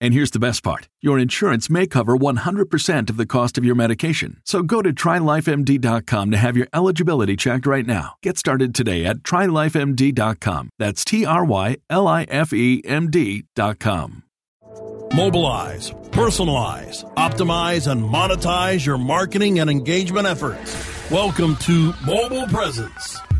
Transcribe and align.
And 0.00 0.12
here's 0.12 0.30
the 0.30 0.38
best 0.38 0.62
part 0.62 0.88
your 1.00 1.18
insurance 1.18 1.70
may 1.70 1.86
cover 1.86 2.16
100% 2.16 3.10
of 3.10 3.16
the 3.16 3.26
cost 3.26 3.56
of 3.58 3.64
your 3.64 3.74
medication. 3.74 4.40
So 4.44 4.62
go 4.62 4.82
to 4.82 4.92
trylifemd.com 4.92 6.30
to 6.30 6.36
have 6.36 6.56
your 6.56 6.68
eligibility 6.74 7.36
checked 7.36 7.66
right 7.66 7.86
now. 7.86 8.14
Get 8.22 8.38
started 8.38 8.74
today 8.74 9.04
at 9.04 9.18
trylifemd.com. 9.18 10.70
That's 10.78 11.04
T 11.04 11.24
R 11.24 11.44
Y 11.44 11.76
L 11.88 12.08
I 12.08 12.24
F 12.24 12.52
E 12.52 12.82
M 12.84 13.10
D.com. 13.10 14.22
Mobilize, 15.14 15.92
personalize, 16.10 17.14
optimize, 17.14 17.90
and 17.90 18.02
monetize 18.02 18.84
your 18.84 18.98
marketing 18.98 19.60
and 19.60 19.70
engagement 19.70 20.26
efforts. 20.26 21.10
Welcome 21.10 21.56
to 21.56 21.94
Mobile 22.04 22.46
Presence. 22.48 23.16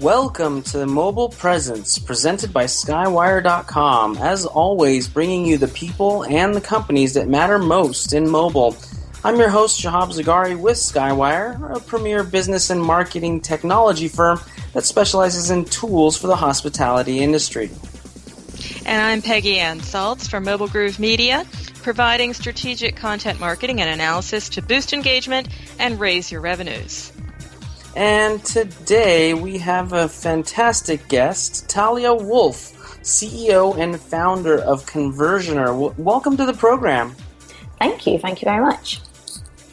Welcome 0.00 0.60
to 0.64 0.78
the 0.78 0.86
Mobile 0.86 1.30
Presence 1.30 1.98
presented 1.98 2.52
by 2.52 2.64
Skywire.com. 2.64 4.18
As 4.18 4.44
always, 4.44 5.08
bringing 5.08 5.46
you 5.46 5.56
the 5.56 5.68
people 5.68 6.22
and 6.24 6.54
the 6.54 6.60
companies 6.60 7.14
that 7.14 7.28
matter 7.28 7.58
most 7.58 8.12
in 8.12 8.28
mobile. 8.28 8.76
I'm 9.24 9.36
your 9.36 9.48
host, 9.48 9.80
Shahab 9.80 10.12
Zargari 10.12 10.54
with 10.54 10.76
Skywire, 10.76 11.74
a 11.74 11.80
premier 11.80 12.24
business 12.24 12.68
and 12.68 12.82
marketing 12.82 13.40
technology 13.40 14.08
firm 14.08 14.38
that 14.74 14.84
specializes 14.84 15.50
in 15.50 15.64
tools 15.64 16.18
for 16.18 16.26
the 16.26 16.36
hospitality 16.36 17.20
industry. 17.20 17.70
And 18.84 19.00
I'm 19.00 19.22
Peggy 19.22 19.58
Ann 19.58 19.80
Salz 19.80 20.28
from 20.28 20.44
Mobile 20.44 20.68
Groove 20.68 20.98
Media, 20.98 21.46
providing 21.82 22.34
strategic 22.34 22.96
content 22.96 23.40
marketing 23.40 23.80
and 23.80 23.88
analysis 23.88 24.50
to 24.50 24.62
boost 24.62 24.92
engagement 24.92 25.48
and 25.78 25.98
raise 25.98 26.30
your 26.30 26.42
revenues. 26.42 27.12
And 27.96 28.44
today 28.44 29.32
we 29.32 29.56
have 29.58 29.94
a 29.94 30.06
fantastic 30.06 31.08
guest, 31.08 31.66
Talia 31.68 32.12
Wolf, 32.14 33.00
CEO 33.02 33.74
and 33.78 33.98
founder 33.98 34.58
of 34.60 34.84
Conversioner. 34.84 35.66
W- 35.68 35.94
welcome 35.96 36.36
to 36.36 36.44
the 36.44 36.52
program. 36.52 37.14
Thank 37.78 38.06
you. 38.06 38.18
Thank 38.18 38.42
you 38.42 38.46
very 38.46 38.62
much. 38.62 39.00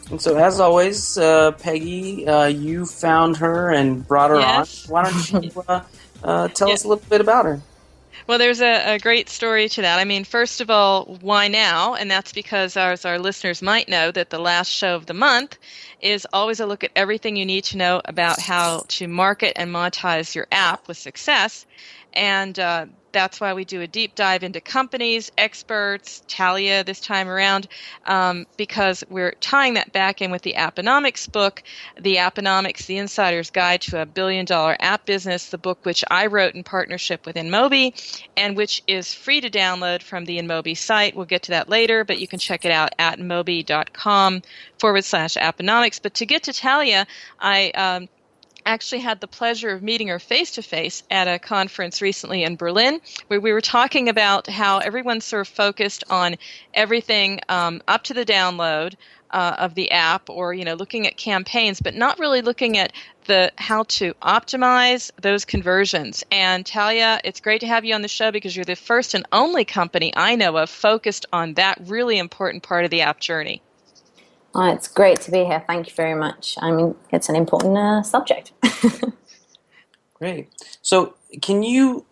And 0.09 0.21
so, 0.21 0.37
as 0.37 0.61
always, 0.61 1.17
uh, 1.17 1.51
Peggy, 1.51 2.25
uh, 2.25 2.45
you 2.45 2.85
found 2.85 3.35
her 3.37 3.71
and 3.71 4.07
brought 4.07 4.29
her 4.29 4.39
Yes. 4.39 4.85
on. 4.89 4.93
Why 4.93 5.03
don't 5.03 5.43
you 5.43 5.63
uh, 5.67 5.81
uh, 6.23 6.47
tell 6.49 6.71
us 6.71 6.85
a 6.85 6.87
little 6.87 7.03
bit 7.09 7.19
about 7.19 7.43
her? 7.43 7.61
Well, 8.25 8.37
there's 8.37 8.61
a, 8.61 8.95
a 8.95 8.99
great 8.99 9.29
story 9.29 9.67
to 9.69 9.81
that. 9.81 9.99
I 9.99 10.05
mean, 10.05 10.23
first 10.23 10.61
of 10.61 10.69
all, 10.69 11.17
why 11.21 11.49
now? 11.49 11.95
And 11.95 12.09
that's 12.09 12.31
because, 12.31 12.77
as 12.77 13.05
our 13.05 13.19
listeners 13.19 13.61
might 13.61 13.89
know, 13.89 14.11
that 14.11 14.29
the 14.29 14.39
last 14.39 14.69
show 14.69 14.95
of 14.95 15.07
the 15.07 15.13
month 15.13 15.57
is 16.01 16.25
always 16.31 16.59
a 16.61 16.65
look 16.65 16.83
at 16.83 16.91
everything 16.95 17.35
you 17.35 17.45
need 17.45 17.65
to 17.65 17.77
know 17.77 18.01
about 18.05 18.39
how 18.39 18.85
to 18.87 19.07
market 19.07 19.53
and 19.57 19.71
monetize 19.71 20.35
your 20.35 20.47
app 20.51 20.87
with 20.87 20.97
success. 20.97 21.65
And 22.13 22.57
uh, 22.59 22.85
that's 23.13 23.39
why 23.39 23.53
we 23.53 23.63
do 23.63 23.81
a 23.81 23.87
deep 23.87 24.15
dive 24.15 24.43
into 24.43 24.59
companies, 24.59 25.31
experts, 25.37 26.23
Talia 26.27 26.83
this 26.83 26.99
time 26.99 27.29
around, 27.29 27.67
um, 28.05 28.45
because 28.57 29.03
we're 29.09 29.33
tying 29.39 29.75
that 29.75 29.93
back 29.93 30.21
in 30.21 30.31
with 30.31 30.41
the 30.41 30.55
Apponomics 30.57 31.31
book, 31.31 31.63
the 31.99 32.15
Apponomics, 32.15 32.87
the 32.87 32.97
Insider's 32.97 33.51
Guide 33.51 33.81
to 33.81 34.01
a 34.01 34.05
Billion 34.05 34.45
Dollar 34.45 34.75
App 34.79 35.05
Business, 35.05 35.49
the 35.49 35.57
book 35.57 35.85
which 35.85 36.03
I 36.11 36.25
wrote 36.25 36.55
in 36.55 36.63
partnership 36.63 37.25
with 37.25 37.35
InMobi, 37.35 37.93
and 38.35 38.57
which 38.57 38.83
is 38.87 39.13
free 39.13 39.39
to 39.41 39.49
download 39.49 40.01
from 40.01 40.25
the 40.25 40.39
InMobi 40.39 40.75
site. 40.75 41.15
We'll 41.15 41.25
get 41.25 41.43
to 41.43 41.51
that 41.51 41.69
later, 41.69 42.03
but 42.03 42.19
you 42.19 42.27
can 42.27 42.39
check 42.39 42.65
it 42.65 42.71
out 42.71 42.89
at 42.99 43.19
mobi.com 43.19 44.41
forward 44.79 45.05
slash 45.05 45.35
Apponomics. 45.35 46.01
But 46.01 46.15
to 46.15 46.25
get 46.25 46.43
to 46.43 46.53
Talia, 46.53 47.05
I 47.39 47.69
um, 47.71 48.09
actually 48.65 49.01
had 49.01 49.19
the 49.19 49.27
pleasure 49.27 49.69
of 49.69 49.83
meeting 49.83 50.07
her 50.07 50.19
face 50.19 50.51
to 50.51 50.61
face 50.61 51.03
at 51.09 51.27
a 51.27 51.39
conference 51.39 52.01
recently 52.01 52.43
in 52.43 52.55
Berlin, 52.55 53.01
where 53.27 53.39
we 53.39 53.53
were 53.53 53.61
talking 53.61 54.09
about 54.09 54.47
how 54.47 54.79
everyone's 54.79 55.25
sort 55.25 55.47
of 55.47 55.53
focused 55.53 56.03
on 56.09 56.35
everything 56.73 57.39
um, 57.49 57.81
up 57.87 58.03
to 58.03 58.13
the 58.13 58.25
download. 58.25 58.95
Uh, 59.31 59.55
of 59.57 59.73
the 59.73 59.89
app, 59.89 60.29
or 60.29 60.53
you 60.53 60.63
know, 60.63 60.75
looking 60.75 61.07
at 61.07 61.17
campaigns, 61.17 61.81
but 61.81 61.95
not 61.95 62.19
really 62.19 62.43
looking 62.43 62.77
at 62.77 62.93
the 63.25 63.51
how 63.57 63.81
to 63.81 64.13
optimize 64.21 65.09
those 65.19 65.43
conversions. 65.43 66.23
And 66.31 66.63
Talia, 66.63 67.19
it's 67.23 67.41
great 67.41 67.61
to 67.61 67.67
have 67.67 67.83
you 67.83 67.95
on 67.95 68.03
the 68.03 68.07
show 68.07 68.29
because 68.29 68.55
you're 68.55 68.63
the 68.63 68.75
first 68.75 69.15
and 69.15 69.25
only 69.31 69.65
company 69.65 70.13
I 70.15 70.35
know 70.35 70.55
of 70.57 70.69
focused 70.69 71.25
on 71.33 71.55
that 71.55 71.79
really 71.87 72.19
important 72.19 72.61
part 72.61 72.85
of 72.85 72.91
the 72.91 73.01
app 73.01 73.19
journey. 73.19 73.63
Oh, 74.55 74.71
it's 74.71 74.87
great 74.87 75.19
to 75.21 75.31
be 75.31 75.45
here. 75.45 75.63
Thank 75.65 75.89
you 75.89 75.95
very 75.95 76.13
much. 76.13 76.55
I 76.61 76.71
mean, 76.71 76.95
it's 77.11 77.27
an 77.27 77.35
important 77.35 77.75
uh, 77.75 78.03
subject. 78.03 78.51
Great. 80.13 80.49
So, 80.83 81.15
can 81.41 81.63
you 81.63 82.05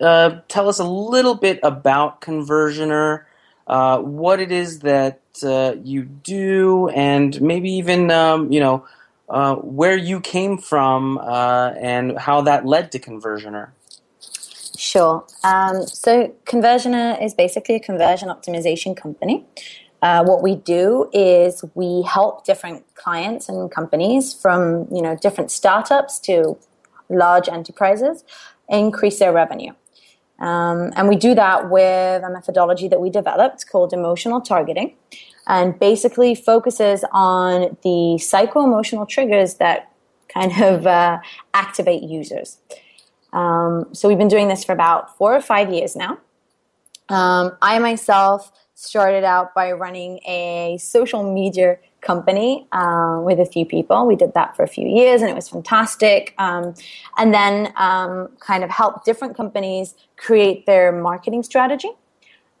uh, 0.00 0.40
tell 0.48 0.68
us 0.68 0.80
a 0.80 0.84
little 0.84 1.36
bit 1.36 1.60
about 1.62 2.20
Conversioner, 2.20 3.24
uh, 3.68 3.98
what 4.00 4.40
it 4.40 4.50
is 4.50 4.80
that 4.80 5.20
uh, 5.44 5.74
you 5.82 6.02
do, 6.02 6.88
and 6.88 7.40
maybe 7.40 7.70
even 7.70 8.10
um, 8.10 8.50
you 8.52 8.58
know 8.58 8.84
uh, 9.28 9.54
where 9.54 9.96
you 9.96 10.20
came 10.20 10.58
from 10.58 11.18
uh, 11.18 11.74
and 11.78 12.18
how 12.18 12.42
that 12.42 12.66
led 12.66 12.90
to 12.92 12.98
Conversioner? 12.98 13.68
Sure. 14.76 15.24
Um, 15.44 15.86
so, 15.86 16.34
Conversioner 16.44 17.24
is 17.24 17.34
basically 17.34 17.76
a 17.76 17.80
conversion 17.80 18.28
optimization 18.28 18.96
company. 18.96 19.46
Uh, 20.04 20.22
what 20.22 20.42
we 20.42 20.54
do 20.54 21.08
is 21.14 21.64
we 21.74 22.02
help 22.02 22.44
different 22.44 22.84
clients 22.94 23.48
and 23.48 23.70
companies 23.70 24.34
from 24.34 24.86
you 24.92 25.00
know 25.00 25.16
different 25.16 25.50
startups 25.50 26.18
to 26.18 26.58
large 27.08 27.48
enterprises 27.48 28.22
increase 28.68 29.18
their 29.18 29.32
revenue. 29.32 29.72
Um, 30.40 30.92
and 30.94 31.08
we 31.08 31.16
do 31.16 31.34
that 31.34 31.70
with 31.70 32.22
a 32.22 32.28
methodology 32.28 32.86
that 32.88 33.00
we 33.00 33.08
developed 33.08 33.64
called 33.70 33.94
emotional 33.94 34.42
targeting. 34.42 34.94
and 35.46 35.78
basically 35.78 36.34
focuses 36.34 37.04
on 37.12 37.76
the 37.82 38.18
psycho 38.18 38.64
emotional 38.64 39.06
triggers 39.06 39.54
that 39.54 39.90
kind 40.28 40.52
of 40.70 40.86
uh, 40.86 41.18
activate 41.54 42.02
users. 42.02 42.58
Um, 43.32 43.86
so 43.92 44.08
we've 44.08 44.18
been 44.18 44.34
doing 44.36 44.48
this 44.48 44.64
for 44.64 44.72
about 44.72 45.16
four 45.16 45.34
or 45.34 45.40
five 45.40 45.72
years 45.72 45.96
now. 45.96 46.18
Um, 47.08 47.56
I 47.60 47.78
myself 47.78 48.52
started 48.74 49.24
out 49.24 49.54
by 49.54 49.72
running 49.72 50.18
a 50.26 50.76
social 50.80 51.32
media 51.32 51.78
company 52.00 52.66
uh, 52.72 53.20
with 53.22 53.40
a 53.40 53.46
few 53.46 53.64
people. 53.64 54.06
We 54.06 54.16
did 54.16 54.34
that 54.34 54.56
for 54.56 54.62
a 54.62 54.68
few 54.68 54.86
years 54.86 55.22
and 55.22 55.30
it 55.30 55.34
was 55.34 55.48
fantastic. 55.48 56.34
Um, 56.38 56.74
and 57.16 57.32
then 57.32 57.72
um, 57.76 58.28
kind 58.40 58.62
of 58.62 58.70
helped 58.70 59.04
different 59.04 59.36
companies 59.36 59.94
create 60.16 60.66
their 60.66 60.92
marketing 60.92 61.42
strategy. 61.42 61.90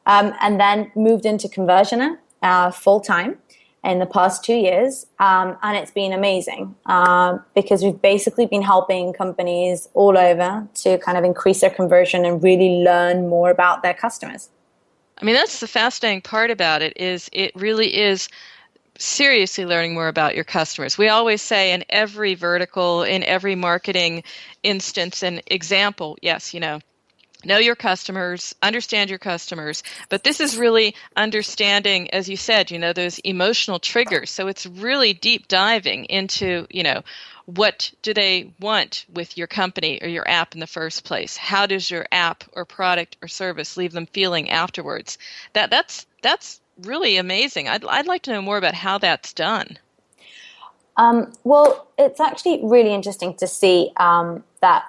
Um, 0.06 0.34
and 0.40 0.60
then 0.60 0.92
moved 0.94 1.24
into 1.24 1.48
Conversioner 1.48 2.18
uh, 2.42 2.70
full 2.70 3.00
time 3.00 3.38
in 3.82 3.98
the 3.98 4.06
past 4.06 4.44
two 4.44 4.54
years, 4.54 5.06
um, 5.18 5.56
and 5.62 5.76
it's 5.76 5.90
been 5.90 6.12
amazing 6.12 6.74
uh, 6.86 7.38
because 7.54 7.82
we've 7.82 8.00
basically 8.00 8.46
been 8.46 8.62
helping 8.62 9.12
companies 9.12 9.88
all 9.92 10.16
over 10.16 10.66
to 10.74 10.98
kind 10.98 11.18
of 11.18 11.24
increase 11.24 11.60
their 11.60 11.70
conversion 11.70 12.24
and 12.24 12.42
really 12.42 12.82
learn 12.82 13.28
more 13.28 13.50
about 13.50 13.82
their 13.82 13.92
customers. 13.92 14.48
I 15.24 15.26
mean, 15.26 15.36
that's 15.36 15.60
the 15.60 15.66
fascinating 15.66 16.20
part 16.20 16.50
about 16.50 16.82
it 16.82 16.98
is 16.98 17.30
it 17.32 17.56
really 17.56 17.96
is 17.96 18.28
seriously 18.98 19.64
learning 19.64 19.94
more 19.94 20.08
about 20.08 20.34
your 20.34 20.44
customers. 20.44 20.98
We 20.98 21.08
always 21.08 21.40
say 21.40 21.72
in 21.72 21.82
every 21.88 22.34
vertical, 22.34 23.04
in 23.04 23.24
every 23.24 23.54
marketing 23.54 24.22
instance 24.62 25.22
and 25.22 25.42
example, 25.46 26.18
yes, 26.20 26.52
you 26.52 26.60
know, 26.60 26.78
know 27.42 27.56
your 27.56 27.74
customers, 27.74 28.54
understand 28.62 29.08
your 29.08 29.18
customers. 29.18 29.82
But 30.10 30.24
this 30.24 30.40
is 30.40 30.58
really 30.58 30.94
understanding, 31.16 32.10
as 32.10 32.28
you 32.28 32.36
said, 32.36 32.70
you 32.70 32.78
know, 32.78 32.92
those 32.92 33.18
emotional 33.20 33.78
triggers. 33.78 34.30
So 34.30 34.46
it's 34.46 34.66
really 34.66 35.14
deep 35.14 35.48
diving 35.48 36.04
into, 36.04 36.66
you 36.68 36.82
know, 36.82 37.00
what 37.46 37.92
do 38.02 38.14
they 38.14 38.52
want 38.60 39.04
with 39.12 39.36
your 39.36 39.46
company 39.46 39.98
or 40.02 40.08
your 40.08 40.28
app 40.28 40.54
in 40.54 40.60
the 40.60 40.66
first 40.66 41.04
place? 41.04 41.36
How 41.36 41.66
does 41.66 41.90
your 41.90 42.06
app 42.10 42.44
or 42.52 42.64
product 42.64 43.16
or 43.22 43.28
service 43.28 43.76
leave 43.76 43.92
them 43.92 44.06
feeling 44.06 44.50
afterwards? 44.50 45.18
That 45.52 45.70
that's 45.70 46.06
that's 46.22 46.60
really 46.82 47.16
amazing. 47.16 47.68
I'd 47.68 47.84
I'd 47.84 48.06
like 48.06 48.22
to 48.22 48.32
know 48.32 48.42
more 48.42 48.56
about 48.56 48.74
how 48.74 48.98
that's 48.98 49.32
done. 49.32 49.78
Um, 50.96 51.32
well, 51.42 51.88
it's 51.98 52.20
actually 52.20 52.60
really 52.62 52.94
interesting 52.94 53.34
to 53.34 53.46
see 53.46 53.90
um, 53.96 54.44
that 54.60 54.84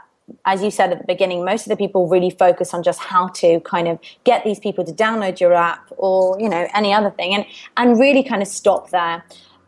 as 0.45 0.63
you 0.63 0.71
said 0.71 0.91
at 0.91 0.99
the 0.99 1.05
beginning, 1.05 1.45
most 1.45 1.65
of 1.65 1.69
the 1.69 1.75
people 1.75 2.07
really 2.07 2.31
focus 2.31 2.73
on 2.73 2.83
just 2.83 2.99
how 2.99 3.27
to 3.29 3.59
kind 3.61 3.87
of 3.87 3.99
get 4.23 4.43
these 4.43 4.59
people 4.59 4.83
to 4.83 4.91
download 4.91 5.39
your 5.39 5.53
app 5.53 5.91
or 5.97 6.39
you 6.39 6.49
know 6.49 6.67
any 6.73 6.93
other 6.93 7.11
thing, 7.11 7.33
and 7.33 7.45
and 7.77 7.99
really 7.99 8.23
kind 8.23 8.41
of 8.41 8.47
stop 8.47 8.91
there. 8.91 9.23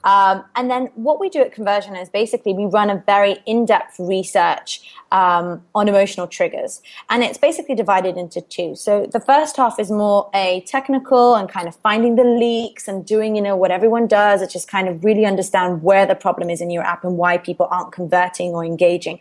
Um, 0.08 0.46
and 0.56 0.72
then 0.72 0.86
what 0.96 1.20
we 1.20 1.28
do 1.28 1.42
at 1.42 1.52
Conversion 1.52 1.94
is 1.98 2.08
basically 2.08 2.54
we 2.54 2.66
run 2.66 2.90
a 2.90 3.04
very 3.06 3.40
in-depth 3.46 4.00
research 4.00 4.90
um, 5.12 5.62
on 5.76 5.90
emotional 5.90 6.28
triggers, 6.28 6.82
and 7.10 7.24
it's 7.24 7.38
basically 7.38 7.76
divided 7.76 8.16
into 8.16 8.40
two. 8.40 8.74
So 8.78 9.06
the 9.12 9.20
first 9.20 9.58
half 9.58 9.78
is 9.82 9.92
more 9.92 10.30
a 10.34 10.62
technical 10.62 11.36
and 11.36 11.50
kind 11.50 11.68
of 11.68 11.76
finding 11.76 12.16
the 12.16 12.24
leaks 12.24 12.88
and 12.88 13.06
doing 13.06 13.36
you 13.36 13.42
know 13.42 13.58
what 13.58 13.70
everyone 13.70 14.08
does. 14.08 14.42
It's 14.42 14.54
just 14.54 14.72
kind 14.72 14.88
of 14.88 15.04
really 15.04 15.26
understand 15.26 15.84
where 15.84 16.06
the 16.06 16.16
problem 16.16 16.50
is 16.50 16.62
in 16.62 16.72
your 16.72 16.84
app 16.84 17.04
and 17.04 17.18
why 17.18 17.38
people 17.38 17.68
aren't 17.70 17.92
converting 17.92 18.52
or 18.52 18.64
engaging. 18.64 19.20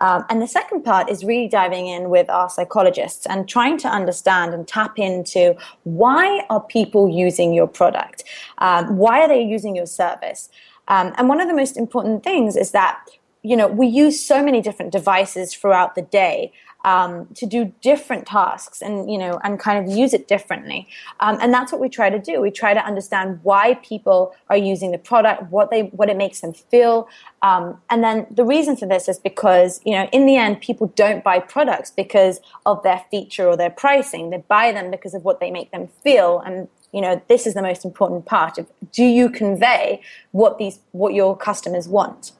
Um, 0.00 0.24
and 0.28 0.42
the 0.42 0.48
second 0.48 0.82
part 0.82 1.08
is 1.08 1.24
really 1.24 1.48
diving 1.48 1.86
in 1.86 2.10
with 2.10 2.28
our 2.28 2.50
psychologists 2.50 3.26
and 3.26 3.48
trying 3.48 3.78
to 3.78 3.88
understand 3.88 4.54
and 4.54 4.66
tap 4.66 4.98
into 4.98 5.56
why 5.84 6.44
are 6.50 6.60
people 6.60 7.08
using 7.08 7.54
your 7.54 7.66
product? 7.66 8.24
Um, 8.58 8.96
why 8.96 9.20
are 9.20 9.28
they 9.28 9.42
using 9.42 9.76
your 9.76 9.86
service? 9.86 10.48
Um, 10.88 11.12
and 11.16 11.28
one 11.28 11.40
of 11.40 11.48
the 11.48 11.54
most 11.54 11.76
important 11.76 12.24
things 12.24 12.56
is 12.56 12.72
that 12.72 12.98
you 13.42 13.56
know 13.56 13.68
we 13.68 13.86
use 13.86 14.24
so 14.24 14.42
many 14.42 14.60
different 14.60 14.90
devices 14.90 15.54
throughout 15.54 15.94
the 15.94 16.02
day 16.02 16.52
um, 16.84 17.26
to 17.34 17.46
do 17.46 17.72
different 17.80 18.26
tasks 18.26 18.82
and 18.82 19.10
you 19.10 19.18
know 19.18 19.40
and 19.42 19.58
kind 19.58 19.78
of 19.78 19.96
use 19.96 20.14
it 20.14 20.28
differently. 20.28 20.86
Um, 21.20 21.38
and 21.40 21.52
that's 21.52 21.72
what 21.72 21.80
we 21.80 21.88
try 21.88 22.10
to 22.10 22.18
do. 22.18 22.40
We 22.40 22.50
try 22.50 22.74
to 22.74 22.84
understand 22.84 23.40
why 23.42 23.74
people 23.82 24.34
are 24.50 24.56
using 24.56 24.92
the 24.92 24.98
product 24.98 25.50
what 25.50 25.70
they 25.70 25.84
what 25.98 26.08
it 26.08 26.16
makes 26.16 26.40
them 26.40 26.52
feel. 26.52 27.08
Um, 27.42 27.80
and 27.90 28.04
then 28.04 28.26
the 28.30 28.44
reason 28.44 28.76
for 28.76 28.86
this 28.86 29.08
is 29.08 29.18
because 29.18 29.80
you 29.84 29.92
know 29.92 30.08
in 30.12 30.26
the 30.26 30.36
end 30.36 30.60
people 30.60 30.92
don't 30.94 31.24
buy 31.24 31.38
products 31.38 31.90
because 31.90 32.40
of 32.66 32.82
their 32.82 33.04
feature 33.10 33.48
or 33.48 33.56
their 33.56 33.70
pricing. 33.70 34.30
They 34.30 34.44
buy 34.46 34.72
them 34.72 34.90
because 34.90 35.14
of 35.14 35.24
what 35.24 35.40
they 35.40 35.50
make 35.50 35.72
them 35.72 35.88
feel. 36.02 36.40
And 36.44 36.68
you 36.92 37.00
know 37.00 37.20
this 37.28 37.46
is 37.46 37.54
the 37.54 37.62
most 37.62 37.84
important 37.84 38.26
part 38.26 38.58
of 38.58 38.66
do 38.92 39.04
you 39.04 39.30
convey 39.30 40.02
what 40.32 40.58
these 40.58 40.80
what 40.92 41.14
your 41.14 41.36
customers 41.36 41.88
want? 41.88 42.32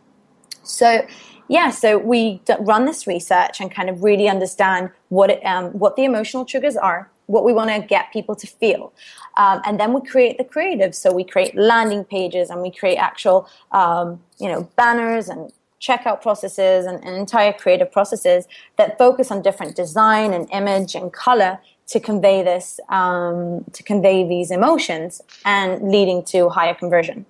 So 0.62 1.06
yeah, 1.49 1.70
so 1.70 1.99
we 1.99 2.41
d- 2.44 2.55
run 2.61 2.85
this 2.87 3.06
research 3.06 3.61
and 3.61 3.70
kind 3.70 3.91
of 3.91 4.02
really 4.02 4.29
understand 4.29 4.91
what 5.08 5.31
it, 5.31 5.44
um, 5.44 5.67
what 5.79 5.96
the 5.96 6.05
emotional 6.05 6.44
triggers 6.44 6.76
are, 6.76 7.11
what 7.26 7.44
we 7.44 7.52
want 7.52 7.70
to 7.70 7.81
get 7.87 8.12
people 8.12 8.35
to 8.37 8.46
feel, 8.46 8.93
um, 9.37 9.61
and 9.64 9.79
then 9.79 9.93
we 9.93 10.00
create 10.06 10.38
the 10.38 10.44
creative. 10.44 10.94
So 10.94 11.12
we 11.12 11.25
create 11.25 11.55
landing 11.56 12.05
pages 12.05 12.50
and 12.50 12.61
we 12.61 12.70
create 12.70 12.96
actual, 12.96 13.49
um, 13.73 14.20
you 14.38 14.49
know, 14.49 14.69
banners 14.76 15.29
and 15.29 15.52
checkout 15.81 16.23
processes 16.23 16.87
and, 16.87 17.05
and 17.05 17.17
entire 17.17 17.52
creative 17.52 17.93
processes 17.93 18.46
that 18.76 18.96
focus 18.96 19.31
on 19.31 19.43
different 19.43 19.76
design 19.76 20.32
and 20.32 20.49
image 20.50 20.94
and 20.94 21.12
color 21.12 21.58
to 21.87 22.00
convey 22.00 22.43
this, 22.43 22.81
um, 22.88 23.64
to 23.73 23.82
convey 23.82 24.26
these 24.26 24.50
emotions, 24.50 25.20
and 25.44 25.91
leading 25.91 26.23
to 26.25 26.49
higher 26.49 26.75
conversion. 26.75 27.26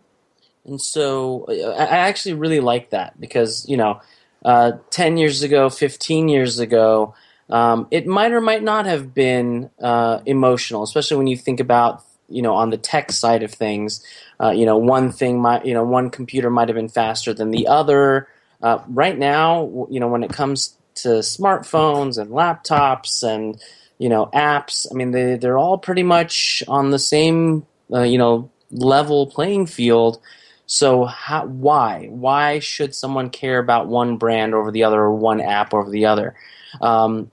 And 0.67 0.81
so 0.81 1.47
I 1.49 1.99
actually 1.99 2.35
really 2.35 2.61
like 2.61 2.91
that 2.91 3.21
because, 3.21 3.69
you 3.69 3.77
know, 3.77 4.01
uh, 4.45 4.73
10 4.91 5.17
years 5.17 5.43
ago, 5.43 5.71
15 5.71 6.29
years 6.29 6.59
ago, 6.59 7.15
um, 7.51 7.87
it 7.91 8.07
might 8.07 8.33
or 8.33 8.41
might 8.41 8.63
not 8.63 8.87
have 8.87 9.15
been 9.15 9.71
uh, 9.83 10.21
emotional, 10.27 10.83
especially 10.83 11.19
when 11.19 11.27
you 11.27 11.37
think 11.37 11.61
about, 11.61 12.03
you 12.29 12.43
know, 12.43 12.55
on 12.55 12.71
the 12.71 12.79
tech 12.79 13.13
side 13.13 13.43
of 13.43 13.53
things. 13.53 14.05
Uh, 14.43 14.51
you 14.51 14.65
know, 14.65 14.79
one 14.79 15.13
thing 15.13 15.41
might, 15.41 15.65
you 15.67 15.75
know, 15.75 15.85
one 15.85 16.11
computer 16.11 16.51
might 16.51 16.69
have 16.69 16.77
been 16.77 16.89
faster 16.89 17.35
than 17.35 17.51
the 17.51 17.67
other. 17.67 18.29
Uh, 18.63 18.79
right 18.89 19.19
now, 19.19 19.87
you 19.91 20.01
know, 20.01 20.09
when 20.09 20.23
it 20.23 20.33
comes 20.33 20.77
to 20.97 21.09
smartphones 21.09 22.19
and 22.19 22.31
laptops 22.31 23.23
and, 23.23 23.61
you 23.99 24.09
know, 24.09 24.31
apps, 24.33 24.87
I 24.91 24.95
mean, 24.95 25.11
they, 25.11 25.37
they're 25.37 25.59
all 25.59 25.77
pretty 25.77 26.03
much 26.03 26.63
on 26.67 26.91
the 26.91 26.99
same, 26.99 27.67
uh, 27.93 28.03
you 28.03 28.17
know, 28.17 28.51
level 28.71 29.27
playing 29.27 29.67
field. 29.67 30.19
So 30.67 31.05
how, 31.05 31.47
why? 31.47 32.07
Why 32.11 32.59
should 32.59 32.95
someone 32.95 33.31
care 33.31 33.59
about 33.59 33.87
one 33.87 34.17
brand 34.17 34.55
over 34.55 34.71
the 34.71 34.85
other 34.85 35.01
or 35.01 35.15
one 35.15 35.41
app 35.41 35.75
over 35.75 35.91
the 35.91 36.07
other? 36.07 36.35
Um, 36.81 37.31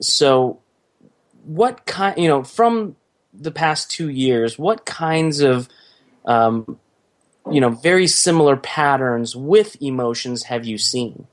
so 0.00 0.60
what 1.44 1.86
kind, 1.86 2.18
you 2.18 2.28
know, 2.28 2.42
from 2.42 2.96
the 3.32 3.50
past 3.50 3.90
two 3.90 4.08
years, 4.08 4.58
what 4.58 4.84
kinds 4.84 5.40
of, 5.40 5.68
um, 6.24 6.78
you 7.50 7.60
know, 7.60 7.70
very 7.70 8.06
similar 8.06 8.56
patterns 8.56 9.34
with 9.34 9.80
emotions 9.82 10.44
have 10.44 10.64
you 10.64 10.78
seen? 10.78 11.26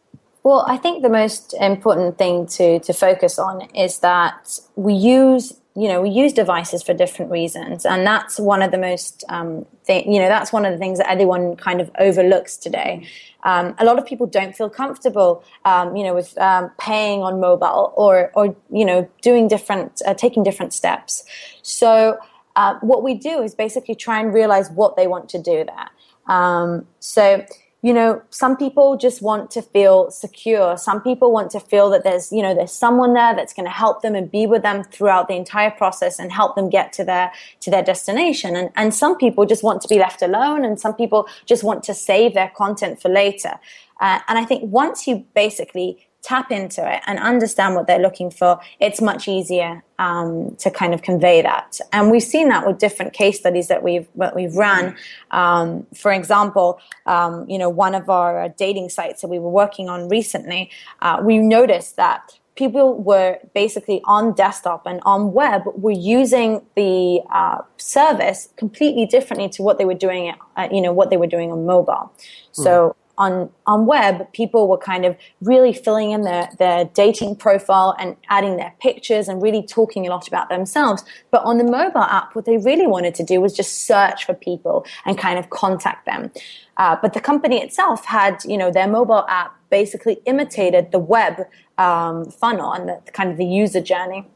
Well, 0.44 0.66
I 0.68 0.78
think 0.78 1.04
the 1.04 1.10
most 1.10 1.54
important 1.54 2.18
thing 2.18 2.48
to, 2.48 2.80
to 2.80 2.94
focus 2.94 3.38
on 3.38 3.62
is 3.76 4.00
that 4.00 4.60
we 4.76 4.94
use 4.94 5.61
you 5.76 5.88
know 5.88 6.02
we 6.02 6.10
use 6.10 6.34
devices 6.34 6.84
for 6.84 6.94
different 6.94 7.32
reasons. 7.32 7.86
And 7.86 8.06
that's 8.06 8.40
one 8.40 8.62
of 8.62 8.72
the 8.72 8.78
most 8.78 9.24
um, 9.30 9.66
you 9.88 10.20
know 10.20 10.28
that's 10.28 10.52
one 10.52 10.66
of 10.66 10.72
the 10.72 10.78
things 10.78 10.98
that 11.00 11.10
everyone 11.10 11.56
kind 11.56 11.82
of 11.82 11.90
overlooks 12.00 12.58
today. 12.58 13.08
Um, 13.44 13.74
a 13.80 13.86
lot 13.86 13.98
of 13.98 14.06
people 14.06 14.28
don't 14.28 14.56
feel 14.56 14.70
comfortable 14.70 15.44
um, 15.66 15.96
you 15.96 16.04
know 16.04 16.14
with 16.14 16.38
um, 16.38 16.72
paying 16.78 17.22
on 17.22 17.40
mobile 17.40 17.94
or 17.96 18.32
or 18.36 18.56
you 18.70 18.86
know 18.86 19.10
doing 19.22 19.48
different 19.48 20.02
uh, 20.06 20.14
taking 20.14 20.44
different 20.44 20.74
steps. 20.74 21.24
So 21.62 22.18
uh, 22.56 22.76
what 22.82 23.04
we 23.04 23.16
do 23.16 23.42
is 23.42 23.56
basically 23.56 23.96
try 23.96 24.20
and 24.20 24.34
realize 24.34 24.70
what 24.72 24.98
they 24.98 25.08
want 25.08 25.30
to 25.30 25.42
do 25.42 25.64
there. 25.64 25.90
Um, 26.28 26.86
so 27.00 27.46
you 27.82 27.94
know 27.94 28.22
some 28.30 28.56
people 28.56 28.96
just 28.96 29.22
want 29.22 29.50
to 29.52 29.62
feel 29.62 30.12
secure. 30.12 30.78
Some 30.78 31.02
people 31.02 31.32
want 31.32 31.52
to 31.52 31.60
feel 31.60 31.90
that 31.90 32.04
there's 32.04 32.32
you 32.32 32.42
know 32.42 32.54
there's 32.54 32.72
someone 32.72 33.14
there 33.14 33.36
that's 33.36 33.54
going 33.54 33.66
to 33.66 33.72
help 33.72 34.02
them 34.02 34.16
and 34.16 34.30
be 34.30 34.46
with 34.46 34.62
them 34.62 34.84
throughout 34.84 35.28
the 35.28 35.36
entire 35.36 35.72
process 35.72 36.20
and 36.20 36.32
help 36.32 36.56
them 36.56 36.70
get 36.70 36.94
to 36.94 37.04
their 37.04 37.32
to 37.62 37.72
their 37.72 37.84
destination. 37.84 38.56
And 38.56 38.70
and 38.76 38.94
some 38.94 39.18
people 39.18 39.46
just 39.46 39.64
want 39.64 39.82
to 39.82 39.88
be 39.88 39.98
left 39.98 40.22
alone 40.22 40.64
and 40.64 40.80
some 40.80 40.94
people 40.94 41.28
just 41.46 41.64
want 41.64 41.84
to 41.84 41.94
save 41.94 42.34
their 42.34 42.52
content 42.56 43.02
for 43.02 43.10
later. 43.10 43.60
Uh, 44.00 44.20
and 44.28 44.40
i 44.40 44.44
think 44.44 44.64
once 44.64 45.06
you 45.06 45.24
basically 45.36 45.96
tap 46.22 46.52
into 46.52 46.82
it 46.92 47.02
and 47.08 47.20
understand 47.20 47.76
what 47.76 47.88
they're 47.88 48.00
looking 48.00 48.30
for, 48.30 48.60
it's 48.80 49.02
much 49.02 49.28
easier 49.28 49.84
um, 50.00 50.56
to 50.58 50.70
kind 50.70 50.94
of 50.94 51.02
convey 51.02 51.42
that. 51.42 51.80
And 51.92 52.12
we've 52.12 52.24
seen 52.24 52.50
that 52.50 52.66
with 52.66 52.78
different 52.78 53.14
case 53.14 53.40
studies 53.40 53.68
that 53.68 53.84
we've 53.84 54.08
that 54.16 54.36
we've 54.36 54.56
run. 54.56 54.96
Um, 55.32 55.86
for 55.94 56.12
example, 56.12 56.80
um, 57.06 57.50
you 57.50 57.58
know, 57.58 57.70
one 57.70 57.96
of 57.96 58.10
our 58.10 58.50
dating 58.50 58.90
sites 58.90 59.22
that 59.22 59.28
we 59.28 59.40
were 59.40 59.50
working 59.50 59.90
on 59.90 60.10
recently, 60.10 60.70
uh, 61.02 61.22
we 61.24 61.38
noticed 61.38 61.96
that 61.98 62.38
people 62.56 63.02
were 63.02 63.40
basically 63.54 64.02
on 64.06 64.34
desktop 64.34 64.86
and 64.86 65.00
on 65.04 65.34
web 65.34 65.64
were 65.76 65.90
using 65.92 66.62
the 66.76 67.22
uh, 67.32 67.60
service 67.78 68.50
completely 68.58 69.06
differently 69.06 69.50
to 69.50 69.64
what 69.64 69.78
they 69.78 69.86
were 69.86 69.96
doing, 69.96 70.34
uh, 70.58 70.68
you 70.72 70.82
know, 70.82 70.92
what 70.92 71.10
they 71.10 71.18
were 71.18 71.28
doing 71.28 71.52
on 71.52 71.66
mobile. 71.66 72.12
So 72.52 72.96
on 73.22 73.50
on 73.68 73.86
web, 73.86 74.16
people 74.34 74.68
were 74.68 74.80
kind 74.92 75.06
of 75.06 75.16
really 75.42 75.74
filling 75.74 76.10
in 76.12 76.22
their 76.24 76.50
their 76.58 76.86
dating 76.86 77.36
profile 77.36 77.96
and 78.00 78.18
adding 78.30 78.58
their 78.58 78.74
pictures 78.80 79.28
and 79.30 79.42
really 79.42 79.64
talking 79.78 80.08
a 80.08 80.10
lot 80.10 80.28
about 80.28 80.50
themselves. 80.50 81.04
But 81.30 81.44
on 81.44 81.60
the 81.60 81.64
mobile 81.64 82.08
app, 82.20 82.36
what 82.36 82.46
they 82.46 82.58
really 82.58 82.88
wanted 82.88 83.14
to 83.16 83.24
do 83.24 83.40
was 83.40 83.54
just 83.54 83.86
search 83.86 84.26
for 84.26 84.34
people 84.34 84.86
and 85.06 85.18
kind 85.18 85.38
of 85.38 85.52
contact 85.52 86.06
them. 86.06 86.32
Uh, 86.78 86.96
but 87.02 87.14
the 87.14 87.22
company 87.22 87.62
itself 87.62 88.06
had, 88.06 88.44
you 88.44 88.58
know, 88.58 88.72
their 88.72 88.88
mobile 88.88 89.26
app 89.30 89.56
basically 89.70 90.16
imitated 90.26 90.92
the 90.92 91.00
web 91.00 91.36
um, 91.78 92.26
funnel 92.32 92.74
and 92.74 92.90
the 92.90 93.12
kind 93.12 93.30
of 93.30 93.38
the 93.38 93.46
user 93.46 93.82
journey. 93.82 94.28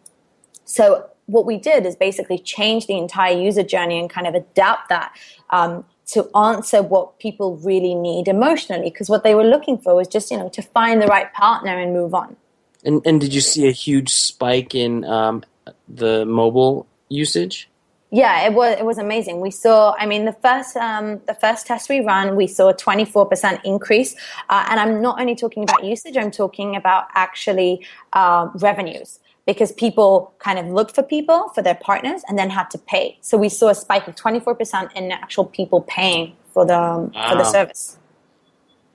So 0.66 1.10
what 1.26 1.46
we 1.46 1.58
did 1.58 1.86
is 1.86 1.96
basically 1.96 2.38
change 2.38 2.86
the 2.86 2.98
entire 2.98 3.36
user 3.36 3.64
journey 3.64 4.00
and 4.00 4.10
kind 4.10 4.28
of 4.28 4.36
adapt 4.36 4.90
that 4.90 5.12
um, 5.50 5.86
to 6.08 6.30
answer 6.36 6.82
what 6.82 7.20
people 7.20 7.58
really 7.58 7.96
need 7.96 8.28
emotionally. 8.28 8.90
Because 8.90 9.10
what 9.10 9.24
they 9.24 9.36
were 9.36 9.44
looking 9.44 9.78
for 9.78 9.96
was 9.96 10.08
just 10.08 10.32
you 10.32 10.38
know 10.38 10.50
to 10.50 10.62
find 10.62 11.02
the 11.02 11.08
right 11.08 11.32
partner 11.34 11.78
and 11.78 11.94
move 11.94 12.14
on. 12.14 12.36
And 12.84 13.02
and 13.06 13.20
did 13.20 13.34
you 13.34 13.42
see 13.42 13.68
a 13.68 13.72
huge 13.72 14.10
spike 14.10 14.76
in 14.76 15.04
um, 15.06 15.44
the 15.88 16.26
mobile 16.26 16.88
usage? 17.10 17.70
Yeah, 18.12 18.46
it 18.46 18.54
was 18.54 18.78
it 18.80 18.86
was 18.86 18.98
amazing. 18.98 19.42
We 19.42 19.52
saw, 19.52 19.96
I 19.98 20.06
mean, 20.06 20.26
the 20.26 20.34
first 20.34 20.78
um, 20.78 21.20
the 21.28 21.34
first 21.34 21.66
test 21.66 21.90
we 21.90 22.00
ran, 22.02 22.36
we 22.36 22.48
saw 22.48 22.70
a 22.70 22.74
twenty 22.74 23.04
four 23.04 23.26
percent 23.26 23.60
increase, 23.66 24.16
uh, 24.50 24.66
and 24.70 24.80
I'm 24.80 25.02
not 25.02 25.20
only 25.20 25.36
talking 25.36 25.64
about 25.64 25.84
usage, 25.84 26.16
I'm 26.16 26.32
talking 26.32 26.76
about 26.76 27.08
actually 27.16 27.86
uh, 28.14 28.50
revenues 28.56 29.20
because 29.46 29.72
people 29.72 30.34
kind 30.40 30.58
of 30.58 30.68
looked 30.68 30.96
for 30.96 31.04
people 31.04 31.50
for 31.54 31.62
their 31.62 31.76
partners 31.76 32.22
and 32.28 32.38
then 32.38 32.50
had 32.50 32.70
to 32.72 32.78
pay. 32.78 33.18
So 33.22 33.38
we 33.38 33.50
saw 33.50 33.70
a 33.70 33.76
spike 33.76 34.08
of 34.08 34.16
twenty 34.16 34.40
four 34.40 34.56
percent 34.56 34.92
in 34.96 35.12
actual 35.12 35.46
people 35.46 35.82
paying 35.82 36.36
for 36.54 36.66
the 36.66 36.80
um, 36.80 37.12
for 37.12 37.36
the 37.36 37.44
service. 37.44 37.98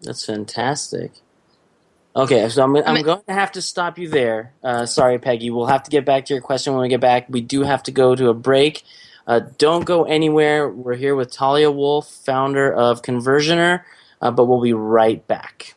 That's 0.02 0.24
fantastic. 0.24 1.12
Okay, 2.16 2.48
so 2.48 2.64
I'm, 2.64 2.74
I'm 2.76 3.02
going 3.02 3.22
to 3.28 3.32
have 3.32 3.52
to 3.52 3.62
stop 3.62 3.96
you 3.96 4.08
there. 4.08 4.52
Uh, 4.64 4.84
sorry, 4.84 5.20
Peggy. 5.20 5.50
We'll 5.50 5.66
have 5.66 5.84
to 5.84 5.90
get 5.90 6.04
back 6.04 6.24
to 6.26 6.34
your 6.34 6.42
question 6.42 6.72
when 6.72 6.82
we 6.82 6.88
get 6.88 7.00
back. 7.00 7.26
We 7.28 7.40
do 7.40 7.62
have 7.62 7.84
to 7.84 7.92
go 7.92 8.16
to 8.16 8.28
a 8.28 8.34
break. 8.34 8.82
Uh, 9.28 9.42
don't 9.58 9.84
go 9.84 10.04
anywhere. 10.04 10.68
We're 10.68 10.96
here 10.96 11.14
with 11.14 11.30
Talia 11.30 11.70
Wolf, 11.70 12.08
founder 12.08 12.72
of 12.72 13.02
Conversioner, 13.02 13.84
uh, 14.20 14.32
but 14.32 14.46
we'll 14.46 14.60
be 14.60 14.72
right 14.72 15.24
back. 15.28 15.76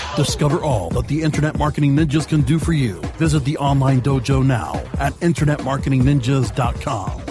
Discover 0.21 0.61
all 0.61 0.91
that 0.91 1.07
the 1.07 1.23
Internet 1.23 1.57
Marketing 1.57 1.95
Ninjas 1.95 2.27
can 2.27 2.41
do 2.41 2.59
for 2.59 2.73
you. 2.73 3.01
Visit 3.17 3.43
the 3.43 3.57
online 3.57 4.01
dojo 4.01 4.45
now 4.45 4.73
at 4.99 5.13
InternetMarketingNinjas.com. 5.13 7.30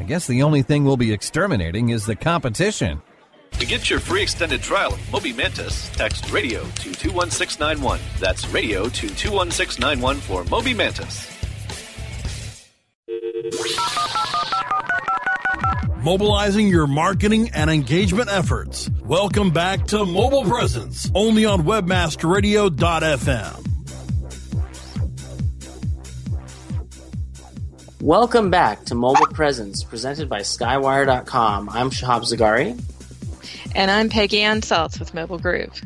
I 0.00 0.02
guess 0.02 0.26
the 0.26 0.42
only 0.42 0.62
thing 0.62 0.84
we'll 0.84 0.96
be 0.96 1.12
exterminating 1.12 1.90
is 1.90 2.06
the 2.06 2.16
competition. 2.16 3.02
To 3.58 3.66
get 3.66 3.90
your 3.90 4.00
free 4.00 4.22
extended 4.22 4.62
trial 4.62 4.94
of 4.94 5.12
Moby 5.12 5.34
Mantis, 5.34 5.90
text 5.90 6.32
radio 6.32 6.62
to 6.62 6.94
21691. 6.94 8.00
That's 8.18 8.48
radio 8.48 8.88
to 8.88 9.14
21691 9.14 10.16
for 10.16 10.44
Moby 10.44 10.72
Mantis. 10.72 11.30
Mobilizing 16.02 16.68
your 16.68 16.86
marketing 16.86 17.50
and 17.52 17.68
engagement 17.68 18.30
efforts. 18.30 18.88
Welcome 19.04 19.50
back 19.50 19.84
to 19.88 20.06
Mobile 20.06 20.44
Presence, 20.44 21.10
only 21.14 21.44
on 21.44 21.64
webmasterradio.fm. 21.64 23.69
Welcome 28.00 28.48
back 28.48 28.86
to 28.86 28.94
Mobile 28.94 29.26
Presence, 29.26 29.84
presented 29.84 30.26
by 30.26 30.40
Skywire.com. 30.40 31.68
I'm 31.68 31.90
Shahab 31.90 32.22
Zargari. 32.22 32.82
And 33.74 33.90
I'm 33.90 34.08
Peggy 34.08 34.40
Ann 34.40 34.62
Salz 34.62 34.98
with 34.98 35.12
Mobile 35.12 35.38
Groove. 35.38 35.82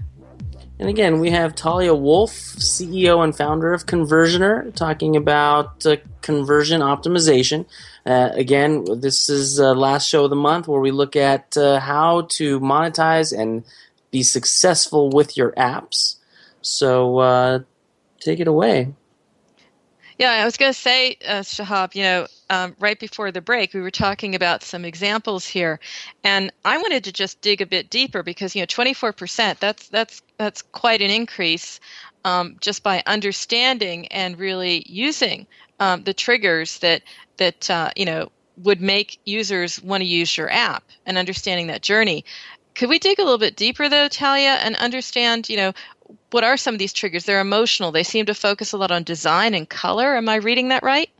And 0.78 0.88
again, 0.88 1.18
we 1.18 1.30
have 1.30 1.56
Talia 1.56 1.92
Wolf, 1.92 2.30
CEO 2.30 3.24
and 3.24 3.36
founder 3.36 3.72
of 3.72 3.86
Conversioner, 3.86 4.72
talking 4.76 5.16
about 5.16 5.84
uh, 5.84 5.96
conversion 6.22 6.82
optimization. 6.82 7.66
Uh, 8.06 8.30
again, 8.34 8.84
this 9.00 9.28
is 9.28 9.58
uh, 9.58 9.74
last 9.74 10.08
show 10.08 10.22
of 10.22 10.30
the 10.30 10.36
month 10.36 10.68
where 10.68 10.80
we 10.80 10.92
look 10.92 11.16
at 11.16 11.56
uh, 11.56 11.80
how 11.80 12.28
to 12.30 12.60
monetize 12.60 13.36
and 13.36 13.64
be 14.12 14.22
successful 14.22 15.10
with 15.10 15.36
your 15.36 15.50
apps. 15.52 16.14
So, 16.62 17.18
uh, 17.18 17.58
take 18.20 18.38
it 18.38 18.46
away. 18.46 18.94
Yeah, 20.18 20.30
I 20.30 20.44
was 20.44 20.56
going 20.56 20.72
to 20.72 20.78
say, 20.78 21.16
uh, 21.26 21.40
Shahab, 21.40 21.94
you 21.94 22.02
know, 22.02 22.26
um, 22.48 22.76
right 22.78 22.98
before 22.98 23.32
the 23.32 23.40
break, 23.40 23.74
we 23.74 23.80
were 23.80 23.90
talking 23.90 24.34
about 24.34 24.62
some 24.62 24.84
examples 24.84 25.46
here, 25.46 25.80
and 26.22 26.52
I 26.64 26.78
wanted 26.78 27.04
to 27.04 27.12
just 27.12 27.40
dig 27.40 27.60
a 27.60 27.66
bit 27.66 27.90
deeper 27.90 28.22
because 28.22 28.54
you 28.54 28.62
know, 28.62 28.66
24%, 28.66 29.58
that's 29.58 29.88
that's 29.88 30.22
that's 30.38 30.62
quite 30.62 31.02
an 31.02 31.10
increase 31.10 31.80
um, 32.24 32.56
just 32.60 32.82
by 32.82 33.02
understanding 33.06 34.06
and 34.08 34.38
really 34.38 34.84
using 34.86 35.46
um, 35.80 36.04
the 36.04 36.14
triggers 36.14 36.78
that 36.78 37.02
that 37.38 37.68
uh, 37.68 37.90
you 37.96 38.04
know 38.04 38.30
would 38.58 38.80
make 38.80 39.18
users 39.24 39.82
want 39.82 40.00
to 40.00 40.06
use 40.06 40.36
your 40.36 40.50
app 40.50 40.84
and 41.06 41.18
understanding 41.18 41.66
that 41.66 41.82
journey. 41.82 42.24
Could 42.74 42.88
we 42.88 42.98
dig 42.98 43.18
a 43.18 43.22
little 43.22 43.38
bit 43.38 43.56
deeper 43.56 43.88
though, 43.88 44.08
Talia, 44.08 44.54
and 44.54 44.76
understand, 44.76 45.48
you 45.48 45.56
know, 45.56 45.72
what 46.30 46.44
are 46.44 46.56
some 46.56 46.74
of 46.74 46.78
these 46.78 46.92
triggers? 46.92 47.24
They're 47.24 47.40
emotional. 47.40 47.92
They 47.92 48.02
seem 48.02 48.26
to 48.26 48.34
focus 48.34 48.72
a 48.72 48.76
lot 48.76 48.90
on 48.90 49.02
design 49.04 49.54
and 49.54 49.68
color. 49.68 50.16
Am 50.16 50.28
I 50.28 50.36
reading 50.36 50.68
that 50.68 50.82
right? 50.82 51.10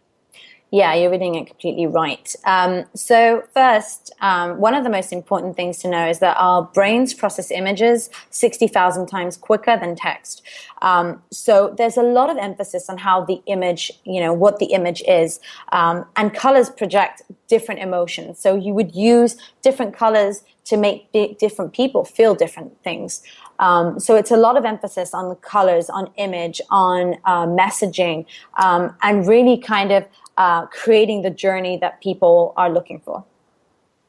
Yeah, 0.75 0.93
you're 0.93 1.11
reading 1.13 1.37
it 1.37 1.47
completely 1.47 1.87
right. 1.87 2.35
Um, 2.45 2.85
so, 2.97 3.45
first, 3.55 4.13
um, 4.21 4.59
one 4.59 4.75
of 4.75 4.83
the 4.83 4.91
most 4.91 5.13
important 5.13 5.55
things 5.55 5.79
to 5.79 5.89
know 5.89 6.09
is 6.09 6.19
that 6.19 6.37
our 6.37 6.63
brains 6.63 7.15
process 7.15 7.53
images 7.53 8.11
60,000 8.31 9.07
times 9.07 9.37
quicker 9.37 9.79
than 9.79 9.95
text. 9.95 10.43
Um, 10.83 11.23
so, 11.31 11.73
there's 11.79 11.97
a 11.97 12.03
lot 12.03 12.29
of 12.29 12.39
emphasis 12.39 12.91
on 12.91 12.99
how 12.99 13.25
the 13.25 13.41
image, 13.47 13.93
you 14.03 14.21
know, 14.21 14.33
what 14.33 14.59
the 14.59 14.67
image 14.67 15.01
is. 15.07 15.39
Um, 15.71 16.07
and 16.17 16.35
colors 16.35 16.71
project 16.71 17.23
different 17.47 17.81
emotions. 17.81 18.41
So, 18.41 18.57
you 18.57 18.75
would 18.75 18.97
use 18.97 19.37
different 19.63 19.95
colors 19.95 20.43
to 20.65 20.77
make 20.77 21.13
different 21.39 21.73
people 21.73 22.05
feel 22.05 22.35
different 22.35 22.83
things. 22.83 23.23
Um, 23.59 24.01
so 24.01 24.17
it's 24.17 24.31
a 24.31 24.37
lot 24.37 24.57
of 24.57 24.65
emphasis 24.65 25.15
on 25.15 25.29
the 25.29 25.37
colors, 25.37 25.89
on 25.91 26.11
image, 26.17 26.61
on 26.71 27.17
uh, 27.25 27.47
messaging, 27.47 28.27
um, 28.59 28.95
and 29.03 29.27
really 29.27 29.59
kind 29.59 29.93
of 29.93 30.05
uh, 30.37 30.67
creating 30.67 31.23
the 31.23 31.31
journey 31.31 31.79
that 31.79 32.01
people 32.01 32.53
are 32.57 32.71
looking 32.71 33.01
for. 33.01 33.25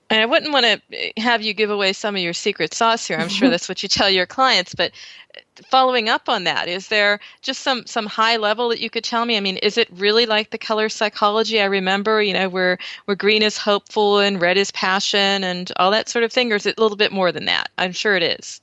And 0.10 0.22
I 0.22 0.26
wouldn't 0.28 0.54
want 0.54 0.66
to 0.66 1.12
have 1.18 1.42
you 1.42 1.54
give 1.54 1.72
away 1.72 1.92
some 1.92 2.16
of 2.16 2.22
your 2.22 2.34
secret 2.34 2.74
sauce 2.76 3.08
here. 3.08 3.18
I'm 3.18 3.30
sure 3.30 3.50
that's 3.52 3.68
what 3.68 3.82
you 3.82 3.90
tell 3.90 4.10
your 4.10 4.28
clients, 4.28 4.76
but 4.76 4.92
following 5.70 6.10
up 6.10 6.30
on 6.30 6.44
that, 6.44 6.68
is 6.68 6.90
there 6.90 7.20
just 7.42 7.62
some 7.62 7.86
some 7.88 8.06
high 8.06 8.38
level 8.38 8.70
that 8.70 8.80
you 8.80 8.90
could 8.90 9.04
tell 9.04 9.26
me? 9.26 9.36
I 9.36 9.40
mean, 9.40 9.58
is 9.58 9.78
it 9.78 9.88
really 9.92 10.26
like 10.26 10.52
the 10.52 10.58
color 10.58 10.90
psychology 10.90 11.60
I 11.60 11.66
remember, 11.66 12.22
you 12.22 12.34
know, 12.34 12.50
where 12.50 12.78
where 13.06 13.16
green 13.16 13.42
is 13.42 13.58
hopeful 13.58 14.20
and 14.20 14.40
red 14.40 14.58
is 14.58 14.72
passion 14.72 15.44
and 15.44 15.72
all 15.78 15.92
that 15.92 16.08
sort 16.08 16.24
of 16.24 16.32
thing, 16.32 16.52
or 16.52 16.56
is 16.56 16.66
it 16.66 16.78
a 16.78 16.82
little 16.82 16.98
bit 16.98 17.12
more 17.12 17.32
than 17.32 17.46
that? 17.46 17.70
I'm 17.78 17.92
sure 17.92 18.16
it 18.16 18.24
is. 18.24 18.62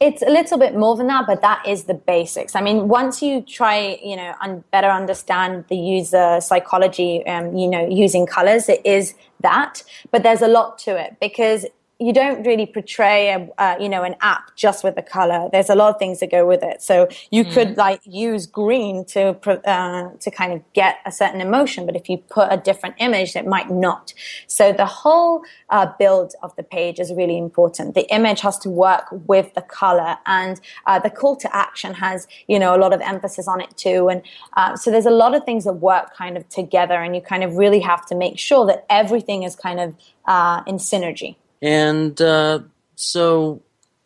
It's 0.00 0.22
a 0.22 0.30
little 0.30 0.58
bit 0.58 0.76
more 0.76 0.94
than 0.94 1.08
that, 1.08 1.26
but 1.26 1.42
that 1.42 1.66
is 1.66 1.84
the 1.84 1.94
basics. 1.94 2.54
I 2.54 2.60
mean, 2.60 2.86
once 2.86 3.20
you 3.20 3.40
try, 3.40 3.98
you 4.00 4.14
know, 4.14 4.32
and 4.40 4.68
better 4.70 4.86
understand 4.86 5.64
the 5.68 5.76
user 5.76 6.40
psychology, 6.40 7.26
um, 7.26 7.56
you 7.56 7.68
know, 7.68 7.84
using 7.88 8.24
colors, 8.24 8.68
it 8.68 8.80
is 8.86 9.14
that. 9.40 9.82
But 10.12 10.22
there's 10.22 10.40
a 10.40 10.46
lot 10.46 10.78
to 10.80 10.96
it 10.96 11.16
because 11.20 11.66
you 12.00 12.12
don't 12.12 12.46
really 12.46 12.66
portray 12.66 13.30
a 13.30 13.48
uh, 13.60 13.76
you 13.80 13.88
know 13.88 14.04
an 14.04 14.14
app 14.20 14.54
just 14.54 14.84
with 14.84 14.94
the 14.94 15.02
color. 15.02 15.48
There's 15.50 15.68
a 15.68 15.74
lot 15.74 15.92
of 15.92 15.98
things 15.98 16.20
that 16.20 16.30
go 16.30 16.46
with 16.46 16.62
it. 16.62 16.80
So 16.80 17.08
you 17.30 17.44
mm. 17.44 17.52
could 17.52 17.76
like 17.76 18.00
use 18.04 18.46
green 18.46 19.04
to 19.06 19.30
uh, 19.68 20.10
to 20.20 20.30
kind 20.30 20.52
of 20.52 20.62
get 20.74 20.98
a 21.06 21.12
certain 21.12 21.40
emotion, 21.40 21.86
but 21.86 21.96
if 21.96 22.08
you 22.08 22.18
put 22.18 22.48
a 22.50 22.56
different 22.56 22.94
image, 22.98 23.34
it 23.34 23.46
might 23.46 23.70
not. 23.70 24.14
So 24.46 24.72
the 24.72 24.86
whole 24.86 25.42
uh, 25.70 25.86
build 25.98 26.34
of 26.42 26.54
the 26.54 26.62
page 26.62 27.00
is 27.00 27.12
really 27.12 27.36
important. 27.36 27.94
The 27.94 28.08
image 28.14 28.40
has 28.42 28.58
to 28.58 28.70
work 28.70 29.06
with 29.26 29.54
the 29.54 29.62
color, 29.62 30.18
and 30.26 30.60
uh, 30.86 31.00
the 31.00 31.10
call 31.10 31.34
to 31.36 31.56
action 31.56 31.94
has 31.94 32.28
you 32.46 32.60
know 32.60 32.76
a 32.76 32.78
lot 32.78 32.92
of 32.92 33.00
emphasis 33.00 33.48
on 33.48 33.60
it 33.60 33.76
too. 33.76 34.08
And 34.08 34.22
uh, 34.56 34.76
so 34.76 34.92
there's 34.92 35.06
a 35.06 35.10
lot 35.10 35.34
of 35.34 35.42
things 35.44 35.64
that 35.64 35.74
work 35.74 36.14
kind 36.14 36.36
of 36.36 36.48
together, 36.48 36.94
and 36.94 37.16
you 37.16 37.22
kind 37.22 37.42
of 37.42 37.56
really 37.56 37.80
have 37.80 38.06
to 38.06 38.14
make 38.14 38.38
sure 38.38 38.66
that 38.66 38.86
everything 38.88 39.42
is 39.42 39.56
kind 39.56 39.80
of 39.80 39.96
uh, 40.26 40.62
in 40.64 40.76
synergy. 40.76 41.34
And 41.60 42.20
uh, 42.20 42.60
so, 42.96 43.62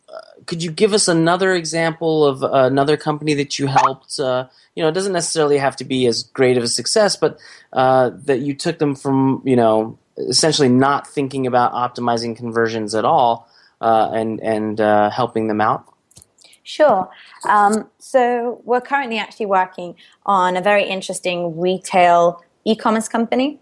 uh, 0.09 0.19
could 0.45 0.63
you 0.63 0.71
give 0.71 0.93
us 0.93 1.07
another 1.07 1.53
example 1.53 2.25
of 2.25 2.43
uh, 2.43 2.49
another 2.51 2.97
company 2.97 3.33
that 3.35 3.59
you 3.59 3.67
helped? 3.67 4.19
Uh, 4.19 4.47
you 4.75 4.83
know, 4.83 4.89
it 4.89 4.93
doesn't 4.93 5.13
necessarily 5.13 5.57
have 5.57 5.75
to 5.77 5.85
be 5.85 6.07
as 6.07 6.23
great 6.23 6.57
of 6.57 6.63
a 6.63 6.67
success, 6.67 7.15
but 7.15 7.39
uh, 7.73 8.11
that 8.25 8.39
you 8.39 8.53
took 8.53 8.79
them 8.79 8.95
from, 8.95 9.41
you 9.45 9.55
know, 9.55 9.97
essentially 10.17 10.69
not 10.69 11.07
thinking 11.07 11.47
about 11.47 11.73
optimizing 11.73 12.35
conversions 12.35 12.95
at 12.95 13.05
all 13.05 13.49
uh, 13.81 14.09
and, 14.13 14.39
and 14.41 14.79
helping 15.11 15.47
them 15.47 15.61
out? 15.61 15.85
Sure. 16.63 17.09
Um, 17.47 17.89
so 17.99 18.61
we're 18.63 18.81
currently 18.81 19.17
actually 19.17 19.47
working 19.47 19.95
on 20.25 20.55
a 20.55 20.61
very 20.61 20.85
interesting 20.85 21.59
retail 21.59 22.41
e-commerce 22.63 23.09
company. 23.09 23.59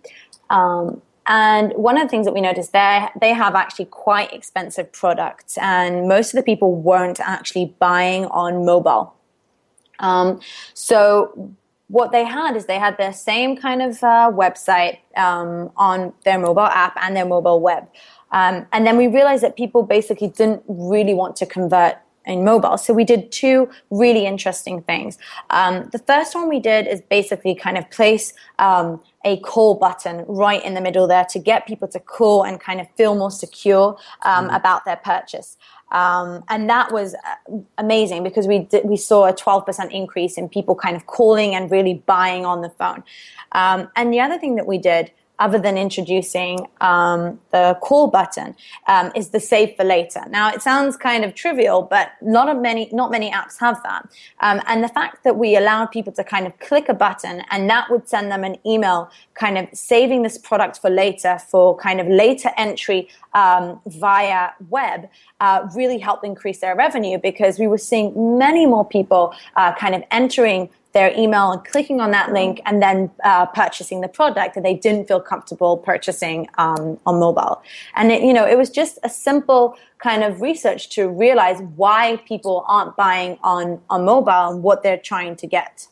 Um, 0.49 1.01
and 1.27 1.73
one 1.73 1.97
of 1.97 2.03
the 2.03 2.09
things 2.09 2.25
that 2.25 2.33
we 2.33 2.41
noticed 2.41 2.71
there, 2.73 3.11
they 3.19 3.33
have 3.33 3.55
actually 3.55 3.85
quite 3.85 4.33
expensive 4.33 4.91
products, 4.91 5.57
and 5.57 6.07
most 6.07 6.33
of 6.33 6.37
the 6.37 6.43
people 6.43 6.75
weren't 6.75 7.19
actually 7.19 7.75
buying 7.79 8.25
on 8.25 8.65
mobile. 8.65 9.15
Um, 9.99 10.39
so 10.73 11.53
what 11.87 12.11
they 12.11 12.23
had 12.23 12.55
is 12.55 12.65
they 12.65 12.79
had 12.79 12.97
the 12.97 13.11
same 13.11 13.55
kind 13.55 13.81
of 13.81 14.01
uh, 14.01 14.31
website 14.33 14.99
um, 15.15 15.71
on 15.75 16.13
their 16.23 16.39
mobile 16.39 16.61
app 16.61 16.97
and 17.01 17.15
their 17.15 17.25
mobile 17.25 17.59
web. 17.59 17.87
Um, 18.31 18.65
and 18.71 18.87
then 18.87 18.95
we 18.97 19.07
realized 19.07 19.43
that 19.43 19.57
people 19.57 19.83
basically 19.83 20.29
didn't 20.29 20.63
really 20.67 21.13
want 21.13 21.35
to 21.37 21.45
convert 21.45 21.97
in 22.25 22.43
mobile. 22.43 22.77
So 22.77 22.93
we 22.93 23.03
did 23.03 23.31
two 23.31 23.69
really 23.89 24.25
interesting 24.25 24.81
things. 24.83 25.17
Um, 25.49 25.89
the 25.91 25.99
first 25.99 26.35
one 26.35 26.47
we 26.47 26.59
did 26.59 26.87
is 26.87 27.01
basically 27.01 27.55
kind 27.55 27.77
of 27.77 27.89
place 27.91 28.33
um, 28.59 29.01
a 29.25 29.39
call 29.39 29.75
button 29.75 30.25
right 30.27 30.63
in 30.63 30.73
the 30.73 30.81
middle 30.81 31.07
there 31.07 31.25
to 31.25 31.39
get 31.39 31.67
people 31.67 31.87
to 31.89 31.99
call 31.99 32.43
and 32.43 32.59
kind 32.59 32.79
of 32.79 32.87
feel 32.95 33.15
more 33.15 33.31
secure 33.31 33.97
um, 34.23 34.49
mm. 34.49 34.55
about 34.55 34.85
their 34.85 34.97
purchase. 34.97 35.57
Um, 35.91 36.43
and 36.47 36.69
that 36.69 36.93
was 36.93 37.15
uh, 37.15 37.57
amazing 37.77 38.23
because 38.23 38.47
we 38.47 38.59
did, 38.59 38.85
we 38.85 38.97
saw 38.97 39.27
a 39.27 39.33
12% 39.33 39.91
increase 39.91 40.37
in 40.37 40.47
people 40.47 40.73
kind 40.73 40.95
of 40.95 41.05
calling 41.05 41.53
and 41.53 41.69
really 41.69 41.95
buying 42.05 42.45
on 42.45 42.61
the 42.61 42.69
phone. 42.69 43.03
Um, 43.51 43.89
and 43.95 44.13
the 44.13 44.21
other 44.21 44.37
thing 44.37 44.55
that 44.55 44.67
we 44.67 44.77
did 44.77 45.11
other 45.41 45.59
than 45.59 45.75
introducing 45.77 46.67
um, 46.81 47.39
the 47.51 47.77
call 47.81 48.07
button, 48.07 48.55
um, 48.87 49.11
is 49.15 49.29
the 49.29 49.39
save 49.39 49.75
for 49.75 49.83
later. 49.83 50.21
Now, 50.29 50.49
it 50.49 50.61
sounds 50.61 50.95
kind 50.95 51.25
of 51.25 51.33
trivial, 51.33 51.81
but 51.81 52.11
not 52.21 52.47
many 52.61 52.89
not 52.93 53.09
many 53.11 53.31
apps 53.31 53.59
have 53.59 53.81
that. 53.83 54.07
Um, 54.39 54.61
and 54.67 54.83
the 54.83 54.87
fact 54.99 55.23
that 55.23 55.35
we 55.37 55.57
allowed 55.57 55.87
people 55.87 56.13
to 56.13 56.23
kind 56.23 56.45
of 56.45 56.57
click 56.59 56.87
a 56.89 56.93
button 56.93 57.41
and 57.49 57.69
that 57.69 57.89
would 57.89 58.07
send 58.07 58.31
them 58.31 58.43
an 58.43 58.55
email, 58.65 59.09
kind 59.33 59.57
of 59.57 59.67
saving 59.73 60.21
this 60.21 60.37
product 60.37 60.79
for 60.79 60.89
later 60.89 61.39
for 61.51 61.75
kind 61.75 61.99
of 61.99 62.07
later 62.07 62.51
entry 62.55 63.09
um, 63.33 63.81
via 63.87 64.49
web, 64.69 65.09
uh, 65.39 65.67
really 65.75 65.97
helped 65.97 66.23
increase 66.23 66.59
their 66.59 66.75
revenue 66.75 67.17
because 67.17 67.57
we 67.57 67.67
were 67.67 67.79
seeing 67.79 68.37
many 68.37 68.67
more 68.67 68.85
people 68.85 69.33
uh, 69.55 69.73
kind 69.73 69.95
of 69.95 70.03
entering 70.11 70.69
their 70.93 71.13
email 71.17 71.51
and 71.51 71.63
clicking 71.63 72.01
on 72.01 72.11
that 72.11 72.33
link 72.33 72.61
and 72.65 72.81
then 72.81 73.09
uh, 73.23 73.45
purchasing 73.45 74.01
the 74.01 74.07
product 74.07 74.55
that 74.55 74.63
they 74.63 74.73
didn't 74.73 75.07
feel 75.07 75.21
comfortable 75.21 75.77
purchasing 75.77 76.47
um, 76.57 76.99
on 77.05 77.19
mobile. 77.19 77.61
And 77.95 78.11
it, 78.11 78.23
you 78.23 78.33
know, 78.33 78.45
it 78.45 78.57
was 78.57 78.69
just 78.69 78.99
a 79.03 79.09
simple 79.09 79.77
kind 79.99 80.23
of 80.23 80.41
research 80.41 80.89
to 80.89 81.07
realize 81.07 81.61
why 81.75 82.17
people 82.27 82.65
aren't 82.67 82.95
buying 82.95 83.37
on 83.43 83.79
on 83.89 84.03
mobile 84.03 84.49
and 84.51 84.63
what 84.63 84.83
they're 84.83 84.97
trying 84.97 85.35
to 85.37 85.47
get. 85.47 85.87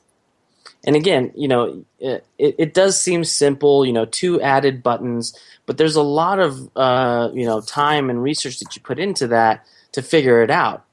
And 0.86 0.96
again, 0.96 1.32
you 1.36 1.48
know, 1.48 1.84
it, 2.00 2.26
it 2.38 2.74
does 2.74 3.00
seem 3.00 3.24
simple. 3.24 3.86
You 3.86 3.94
know, 3.94 4.06
two 4.06 4.42
added 4.42 4.82
buttons, 4.82 5.38
but 5.66 5.78
there's 5.78 5.96
a 5.96 6.02
lot 6.02 6.40
of 6.40 6.70
uh, 6.76 7.30
you 7.34 7.46
know 7.46 7.62
time 7.62 8.10
and 8.10 8.22
research 8.22 8.60
that 8.60 8.76
you 8.76 8.82
put 8.82 9.00
into 9.00 9.28
that 9.28 9.66
to 9.94 10.02
figure 10.02 10.42
it 10.42 10.52
out. 10.52 10.86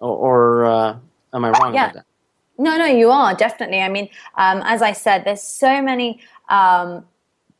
Or, 0.00 0.62
or 0.62 0.64
uh, 0.64 0.96
am 1.34 1.44
I 1.44 1.50
wrong 1.50 1.74
yeah. 1.74 1.84
about 1.84 1.94
that? 1.94 2.06
No, 2.60 2.76
no, 2.76 2.84
you 2.84 3.10
are 3.10 3.34
definitely. 3.34 3.80
I 3.80 3.88
mean, 3.88 4.10
um, 4.36 4.62
as 4.64 4.82
I 4.82 4.92
said, 4.92 5.24
there's 5.24 5.40
so 5.42 5.80
many 5.80 6.20
um, 6.50 7.06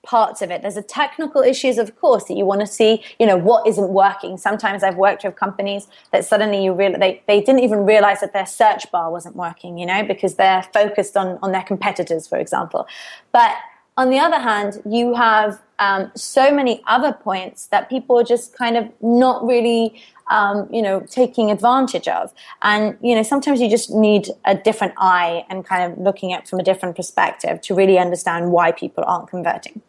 parts 0.03 0.43
of 0.43 0.51
it. 0.51 0.61
There's 0.61 0.75
the 0.75 0.83
technical 0.83 1.41
issues, 1.41 1.79
of 1.79 1.99
course, 1.99 2.25
that 2.25 2.35
you 2.35 2.45
want 2.45 2.61
to 2.61 2.67
see. 2.67 3.03
You 3.19 3.25
know 3.25 3.39
what 3.39 3.67
isn't 3.67 3.89
working. 3.89 4.37
Sometimes 4.37 4.83
I've 4.83 4.97
worked 4.97 5.25
with 5.25 5.37
companies 5.37 5.89
that 6.13 6.27
suddenly 6.27 6.63
you 6.63 6.75
realize 6.75 7.01
they, 7.01 7.23
they 7.27 7.41
didn't 7.41 7.61
even 7.61 7.87
realize 7.87 8.21
that 8.21 8.35
their 8.35 8.45
search 8.45 8.91
bar 8.91 9.11
wasn't 9.11 9.37
working. 9.37 9.79
You 9.79 9.87
know 9.87 10.05
because 10.05 10.35
they're 10.35 10.65
focused 10.75 11.17
on 11.17 11.39
on 11.43 11.53
their 11.53 11.63
competitors, 11.63 12.29
for 12.29 12.37
example. 12.37 12.87
But 13.33 13.57
on 13.97 14.11
the 14.11 14.19
other 14.19 14.39
hand, 14.39 14.83
you 14.85 15.15
have 15.15 15.61
um, 15.79 16.13
so 16.15 16.53
many 16.53 16.83
other 16.87 17.13
points 17.13 17.67
that 17.69 17.89
people 17.89 18.19
are 18.19 18.25
just 18.25 18.55
kind 18.57 18.77
of 18.77 18.87
not 19.01 19.45
really 19.47 20.01
um, 20.31 20.69
you 20.73 20.81
know, 20.81 21.01
taking 21.01 21.51
advantage 21.51 22.09
of. 22.09 22.33
And, 22.63 22.97
you 23.03 23.15
know, 23.15 23.23
sometimes 23.23 23.61
you 23.61 23.69
just 23.69 23.91
need 23.91 24.29
a 24.45 24.55
different 24.55 24.95
eye 24.97 25.45
and 25.51 25.65
kind 25.67 25.93
of 25.93 25.99
looking 25.99 26.33
at 26.33 26.49
from 26.49 26.61
a 26.61 26.63
different 26.63 26.97
perspective 26.97 27.61
to 27.63 27.75
really 27.75 27.99
understand 27.99 28.53
why 28.53 28.73
people 28.73 29.05
aren't 29.07 29.29
converting. 29.29 29.83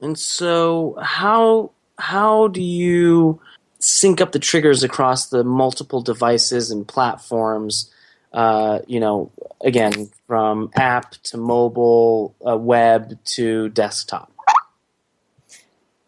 And 0.00 0.18
so 0.18 0.98
how 1.00 1.70
how 1.98 2.48
do 2.48 2.60
you 2.60 3.40
sync 3.78 4.20
up 4.20 4.32
the 4.32 4.38
triggers 4.38 4.82
across 4.82 5.28
the 5.28 5.44
multiple 5.44 6.02
devices 6.02 6.70
and 6.70 6.86
platforms? 6.86 7.90
Uh, 8.32 8.80
you 8.86 8.98
know, 8.98 9.30
again, 9.60 10.10
from 10.26 10.70
app 10.74 11.12
to 11.22 11.36
mobile, 11.36 12.34
uh, 12.46 12.56
web 12.56 13.18
to 13.24 13.68
desktop. 13.70 14.32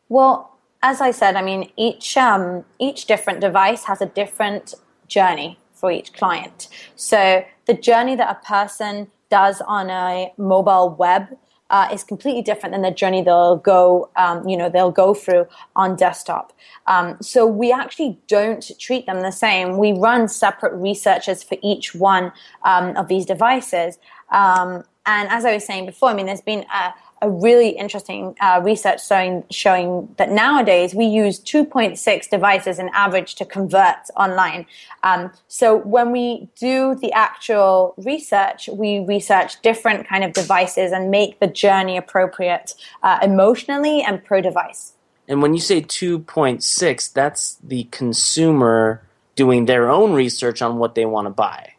Well, 0.09 0.54
as 0.85 1.01
I 1.01 1.13
said, 1.13 1.35
I 1.35 1.43
mean, 1.43 1.73
each 1.79 2.17
um, 2.19 2.63
each 2.79 3.07
different 3.07 3.41
device 3.41 3.85
has 3.85 4.03
a 4.03 4.07
different 4.07 4.75
journey 5.09 5.59
for 5.73 5.91
each 5.91 6.13
client. 6.13 6.69
So 6.95 7.43
the 7.65 7.73
journey 7.73 8.15
that 8.17 8.31
a 8.37 8.47
person 8.47 9.11
does 9.31 9.63
on 9.63 9.89
a 9.89 10.33
mobile 10.37 10.91
web 10.91 11.39
uh, 11.71 11.89
is 11.91 12.05
completely 12.05 12.43
different 12.43 12.75
than 12.75 12.83
the 12.83 12.91
journey 12.91 13.23
they'll 13.23 13.57
go, 13.57 14.11
um, 14.17 14.47
you 14.47 14.59
know, 14.59 14.69
they'll 14.69 14.91
go 14.91 15.15
through 15.15 15.47
on 15.75 15.97
desktop. 15.97 16.53
Um, 16.87 17.17
so 17.23 17.47
we 17.47 17.73
actually 17.73 18.19
don't 18.29 18.71
treat 18.79 19.07
them 19.07 19.23
the 19.23 19.33
same. 19.33 19.79
We 19.79 19.93
run 19.93 20.29
separate 20.29 20.75
researches 20.75 21.43
for 21.43 21.57
each 21.63 21.95
one 21.95 22.31
um, 22.67 22.95
of 22.99 23.09
these 23.09 23.25
devices. 23.25 23.99
Um, 24.31 24.85
and 25.07 25.29
as 25.31 25.47
I 25.47 25.55
was 25.55 25.65
saying 25.65 25.87
before, 25.87 26.11
I 26.11 26.15
mean, 26.15 26.27
there's 26.27 26.43
been 26.43 26.67
a, 26.73 26.93
a 27.25 27.31
really 27.31 27.71
interesting 27.71 28.37
uh, 28.41 28.61
research 28.63 29.07
showing, 29.07 29.45
showing 29.51 30.15
that 30.19 30.31
nowadays 30.31 30.95
we 30.95 31.07
use 31.07 31.41
2.6 31.41 32.29
devices 32.29 32.79
in 32.79 32.91
average 32.93 33.35
to 33.37 33.47
convert 33.47 33.97
online. 34.15 34.67
Um, 35.03 35.33
so 35.49 35.77
when 35.77 36.13
we 36.13 36.49
do 36.61 36.95
the 36.97 37.13
actual 37.13 37.95
research, 37.97 38.69
we 38.71 39.01
research 39.01 39.61
different 39.63 40.07
kind 40.07 40.23
of 40.23 40.35
devices 40.35 40.93
and 40.93 41.11
make 41.11 41.41
the 41.41 41.47
journey 41.47 41.97
appropriate 41.97 42.75
uh, 43.03 43.19
emotionally 43.23 44.03
and 44.03 44.23
per 44.23 44.43
device. 44.43 44.93
And 45.27 45.41
when 45.41 45.55
you 45.55 45.61
say 45.61 45.81
2.6, 45.81 47.13
that's 47.15 47.55
the 47.65 47.85
consumer 47.85 49.03
doing 49.35 49.65
their 49.65 49.89
own 49.89 50.13
research 50.13 50.61
on 50.61 50.77
what 50.77 50.95
they 50.95 51.07
want 51.07 51.25
to 51.25 51.31
buy. 51.31 51.73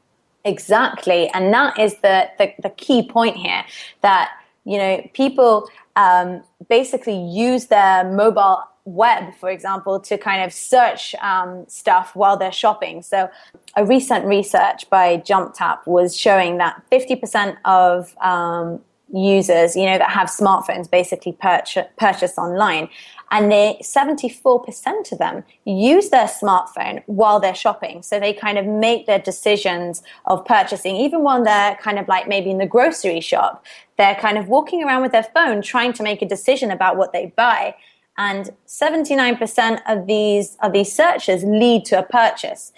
Exactly. 0.43 1.29
And 1.29 1.53
that 1.53 1.77
is 1.77 1.93
the, 2.01 2.29
the, 2.39 2.53
the 2.61 2.69
key 2.71 3.07
point 3.07 3.37
here 3.37 3.63
that, 4.01 4.31
you 4.65 4.77
know, 4.77 5.07
people 5.13 5.69
um, 5.95 6.43
basically 6.67 7.17
use 7.17 7.67
their 7.67 8.03
mobile 8.11 8.59
web, 8.85 9.33
for 9.35 9.49
example, 9.49 9.99
to 9.99 10.17
kind 10.17 10.43
of 10.43 10.53
search 10.53 11.15
um, 11.15 11.65
stuff 11.67 12.15
while 12.15 12.37
they're 12.37 12.51
shopping. 12.51 13.01
So, 13.01 13.29
a 13.75 13.85
recent 13.85 14.25
research 14.25 14.89
by 14.89 15.17
JumpTap 15.17 15.85
was 15.85 16.17
showing 16.17 16.57
that 16.57 16.81
50% 16.91 17.57
of 17.65 18.15
um, 18.19 18.79
users, 19.13 19.75
you 19.75 19.85
know, 19.85 19.97
that 19.97 20.09
have 20.09 20.27
smartphones 20.27 20.89
basically 20.89 21.33
purchase, 21.33 21.87
purchase 21.97 22.37
online 22.37 22.89
and 23.31 23.51
they 23.51 23.79
74% 23.81 25.11
of 25.11 25.17
them 25.17 25.43
use 25.65 26.09
their 26.09 26.27
smartphone 26.27 27.03
while 27.07 27.39
they're 27.39 27.55
shopping. 27.55 28.03
So 28.03 28.19
they 28.19 28.33
kind 28.33 28.57
of 28.57 28.65
make 28.65 29.07
their 29.07 29.19
decisions 29.19 30.03
of 30.25 30.45
purchasing. 30.45 30.95
Even 30.95 31.23
when 31.23 31.43
they're 31.43 31.75
kind 31.75 31.99
of 31.99 32.07
like 32.07 32.27
maybe 32.27 32.51
in 32.51 32.59
the 32.59 32.65
grocery 32.65 33.21
shop 33.21 33.65
they're 33.97 34.15
kind 34.15 34.37
of 34.37 34.47
walking 34.47 34.83
around 34.83 35.01
with 35.01 35.11
their 35.11 35.23
phone 35.23 35.61
trying 35.61 35.93
to 35.93 36.03
make 36.03 36.21
a 36.21 36.25
decision 36.25 36.71
about 36.71 36.97
what 36.97 37.13
they 37.13 37.27
buy. 37.35 37.75
And 38.17 38.51
79% 38.67 39.81
of 39.87 40.07
these 40.07 40.57
of 40.61 40.71
these 40.71 40.93
searches 40.93 41.43
lead 41.43 41.85
to 41.85 41.99
a 41.99 42.03
purchase. 42.03 42.71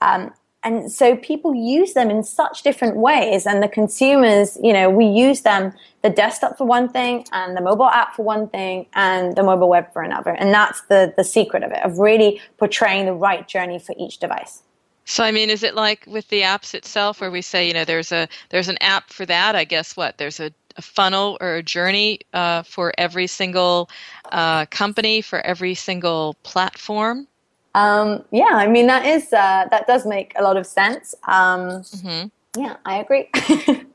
Um, 0.00 0.32
and 0.64 0.90
so 0.90 1.16
people 1.16 1.54
use 1.54 1.92
them 1.92 2.10
in 2.10 2.22
such 2.24 2.62
different 2.62 2.96
ways 2.96 3.46
and 3.46 3.62
the 3.62 3.68
consumers 3.68 4.58
you 4.62 4.72
know 4.72 4.90
we 4.90 5.06
use 5.06 5.42
them 5.42 5.72
the 6.02 6.10
desktop 6.10 6.58
for 6.58 6.66
one 6.66 6.88
thing 6.88 7.24
and 7.32 7.56
the 7.56 7.60
mobile 7.60 7.88
app 7.88 8.14
for 8.14 8.24
one 8.24 8.48
thing 8.48 8.86
and 8.94 9.36
the 9.36 9.42
mobile 9.42 9.68
web 9.68 9.92
for 9.92 10.02
another 10.02 10.30
and 10.30 10.52
that's 10.52 10.80
the 10.82 11.12
the 11.16 11.24
secret 11.24 11.62
of 11.62 11.70
it 11.70 11.82
of 11.84 11.98
really 11.98 12.40
portraying 12.58 13.06
the 13.06 13.12
right 13.12 13.46
journey 13.48 13.78
for 13.78 13.94
each 13.98 14.18
device 14.18 14.62
so 15.10 15.24
I 15.24 15.30
mean, 15.30 15.48
is 15.48 15.62
it 15.62 15.74
like 15.74 16.04
with 16.06 16.28
the 16.28 16.42
apps 16.42 16.74
itself, 16.74 17.22
where 17.22 17.30
we 17.30 17.40
say, 17.40 17.66
you 17.66 17.72
know, 17.72 17.86
there's 17.86 18.12
a 18.12 18.28
there's 18.50 18.68
an 18.68 18.76
app 18.82 19.08
for 19.08 19.24
that? 19.24 19.56
I 19.56 19.64
guess 19.64 19.96
what 19.96 20.18
there's 20.18 20.38
a, 20.38 20.52
a 20.76 20.82
funnel 20.82 21.38
or 21.40 21.54
a 21.54 21.62
journey 21.62 22.20
uh, 22.34 22.62
for 22.62 22.92
every 22.98 23.26
single 23.26 23.88
uh, 24.32 24.66
company 24.66 25.22
for 25.22 25.40
every 25.40 25.74
single 25.74 26.34
platform. 26.42 27.26
Um, 27.74 28.24
yeah, 28.30 28.50
I 28.52 28.66
mean 28.66 28.86
that 28.86 29.06
is 29.06 29.32
uh, 29.32 29.66
that 29.70 29.86
does 29.86 30.06
make 30.06 30.32
a 30.36 30.42
lot 30.42 30.56
of 30.56 30.66
sense. 30.66 31.14
Um, 31.26 31.82
mm-hmm. 31.82 32.28
Yeah, 32.60 32.76
I 32.84 32.98
agree. 32.98 33.30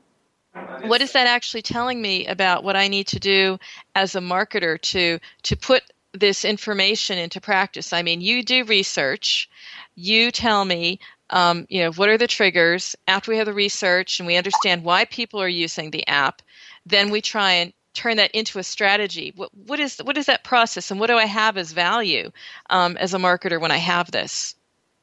what 0.86 1.02
is 1.02 1.12
that 1.12 1.26
actually 1.26 1.62
telling 1.62 2.00
me 2.00 2.26
about 2.26 2.64
what 2.64 2.76
I 2.76 2.88
need 2.88 3.06
to 3.08 3.20
do 3.20 3.58
as 3.94 4.14
a 4.14 4.20
marketer 4.20 4.80
to 4.80 5.18
to 5.42 5.56
put 5.56 5.82
this 6.12 6.44
information 6.44 7.18
into 7.18 7.40
practice? 7.40 7.92
I 7.92 8.02
mean, 8.02 8.20
you 8.20 8.42
do 8.42 8.64
research, 8.64 9.48
you 9.96 10.30
tell 10.30 10.64
me, 10.64 11.00
um, 11.30 11.66
you 11.68 11.82
know, 11.82 11.92
what 11.92 12.08
are 12.08 12.18
the 12.18 12.26
triggers. 12.26 12.94
After 13.08 13.30
we 13.30 13.38
have 13.38 13.46
the 13.46 13.52
research 13.52 14.20
and 14.20 14.26
we 14.26 14.36
understand 14.36 14.84
why 14.84 15.04
people 15.06 15.40
are 15.40 15.48
using 15.48 15.90
the 15.90 16.06
app, 16.06 16.42
then 16.86 17.10
we 17.10 17.20
try 17.20 17.52
and 17.52 17.72
turn 17.94 18.16
that 18.16 18.30
into 18.32 18.58
a 18.58 18.62
strategy? 18.62 19.32
What, 19.36 19.50
what 19.54 19.80
is 19.80 19.98
what 19.98 20.18
is 20.18 20.26
that 20.26 20.44
process, 20.44 20.90
and 20.90 21.00
what 21.00 21.08
do 21.08 21.16
I 21.16 21.26
have 21.26 21.56
as 21.56 21.72
value 21.72 22.30
um, 22.70 22.96
as 22.96 23.14
a 23.14 23.18
marketer 23.18 23.60
when 23.60 23.70
I 23.70 23.78
have 23.78 24.10
this? 24.10 24.54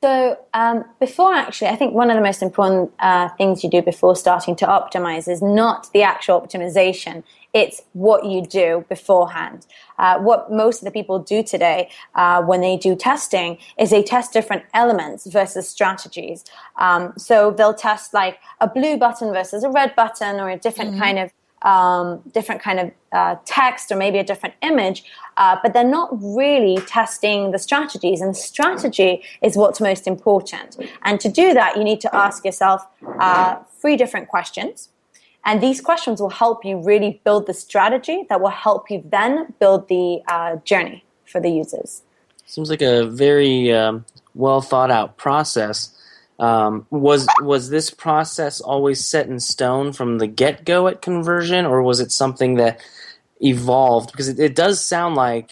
So 0.04 0.40
um, 0.56 0.84
before 1.00 1.32
actually, 1.36 1.68
I 1.68 1.76
think 1.76 1.94
one 1.94 2.10
of 2.10 2.16
the 2.16 2.24
most 2.24 2.42
important 2.42 2.92
uh, 2.98 3.30
things 3.38 3.64
you 3.64 3.70
do 3.70 3.84
before 3.84 4.16
starting 4.16 4.56
to 4.56 4.66
optimize 4.66 5.28
is 5.28 5.44
not 5.44 5.92
the 5.94 6.02
actual 6.02 6.42
optimization. 6.42 7.24
It's 7.54 7.84
what 7.94 8.26
you 8.26 8.44
do 8.44 8.84
beforehand. 8.90 9.68
Uh, 10.00 10.18
what 10.18 10.52
most 10.52 10.80
of 10.82 10.86
the 10.86 10.92
people 10.92 11.20
do 11.20 11.44
today 11.44 11.90
uh, 12.16 12.42
when 12.42 12.62
they 12.62 12.78
do 12.78 12.96
testing 12.96 13.60
is 13.78 13.92
they 13.92 14.02
test 14.02 14.34
different 14.34 14.64
elements 14.74 15.28
versus 15.28 15.70
strategies. 15.70 16.46
Um, 16.78 17.14
so 17.16 17.52
they'll 17.52 17.76
test 17.76 18.12
like 18.12 18.40
a 18.60 18.68
blue 18.68 18.98
button 18.98 19.32
versus 19.32 19.64
a 19.64 19.70
red 19.70 19.96
button 19.96 20.40
or 20.40 20.50
a 20.50 20.58
different 20.58 20.92
mm-hmm. 20.92 21.00
kind 21.00 21.20
of 21.20 21.32
um, 21.62 22.22
different 22.34 22.62
kind 22.62 22.80
of 22.80 22.92
uh, 23.12 23.36
text 23.46 23.92
or 23.92 23.96
maybe 23.96 24.18
a 24.18 24.24
different 24.24 24.56
image, 24.62 25.04
uh, 25.38 25.58
but 25.62 25.74
they're 25.74 25.84
not 25.84 26.10
really 26.12 26.78
testing 26.88 27.52
the 27.52 27.60
strategies. 27.60 28.22
And 28.22 28.36
strategy 28.36 29.24
is 29.42 29.56
what's 29.56 29.80
most 29.80 30.08
important. 30.08 30.78
And 31.04 31.20
to 31.20 31.30
do 31.30 31.54
that, 31.54 31.78
you 31.78 31.84
need 31.84 32.02
to 32.02 32.16
ask 32.16 32.46
yourself 32.46 32.86
uh, 33.20 33.58
three 33.80 33.98
different 33.98 34.28
questions. 34.30 34.90
And 35.44 35.62
these 35.62 35.82
questions 35.82 36.22
will 36.22 36.30
help 36.30 36.64
you 36.64 36.78
really 36.78 37.20
build 37.24 37.48
the 37.48 37.54
strategy 37.54 38.26
that 38.30 38.42
will 38.42 38.50
help 38.50 38.92
you 38.92 39.04
then 39.06 39.54
build 39.60 39.88
the 39.88 40.22
uh, 40.28 40.58
journey 40.58 41.04
for 41.26 41.42
the 41.42 41.50
users. 41.50 42.04
Seems 42.46 42.70
like 42.70 42.82
a 42.82 43.06
very 43.06 43.72
um, 43.74 44.06
well 44.36 44.62
thought 44.62 44.92
out 44.92 45.18
process. 45.18 45.98
Um, 46.42 46.88
was 46.90 47.28
was 47.42 47.70
this 47.70 47.92
process 47.92 48.62
always 48.62 49.06
set 49.06 49.28
in 49.28 49.40
stone 49.40 49.94
from 49.94 50.18
the 50.18 50.26
get 50.26 50.66
go 50.66 50.88
at 50.88 51.00
conversion, 51.00 51.68
or 51.68 51.84
was 51.84 52.00
it 52.00 52.12
something 52.12 52.56
that 52.56 52.82
evolved? 53.40 54.12
Because 54.12 54.28
it, 54.28 54.40
it, 54.40 54.56
does 54.56 54.84
sound 54.84 55.14
like 55.14 55.52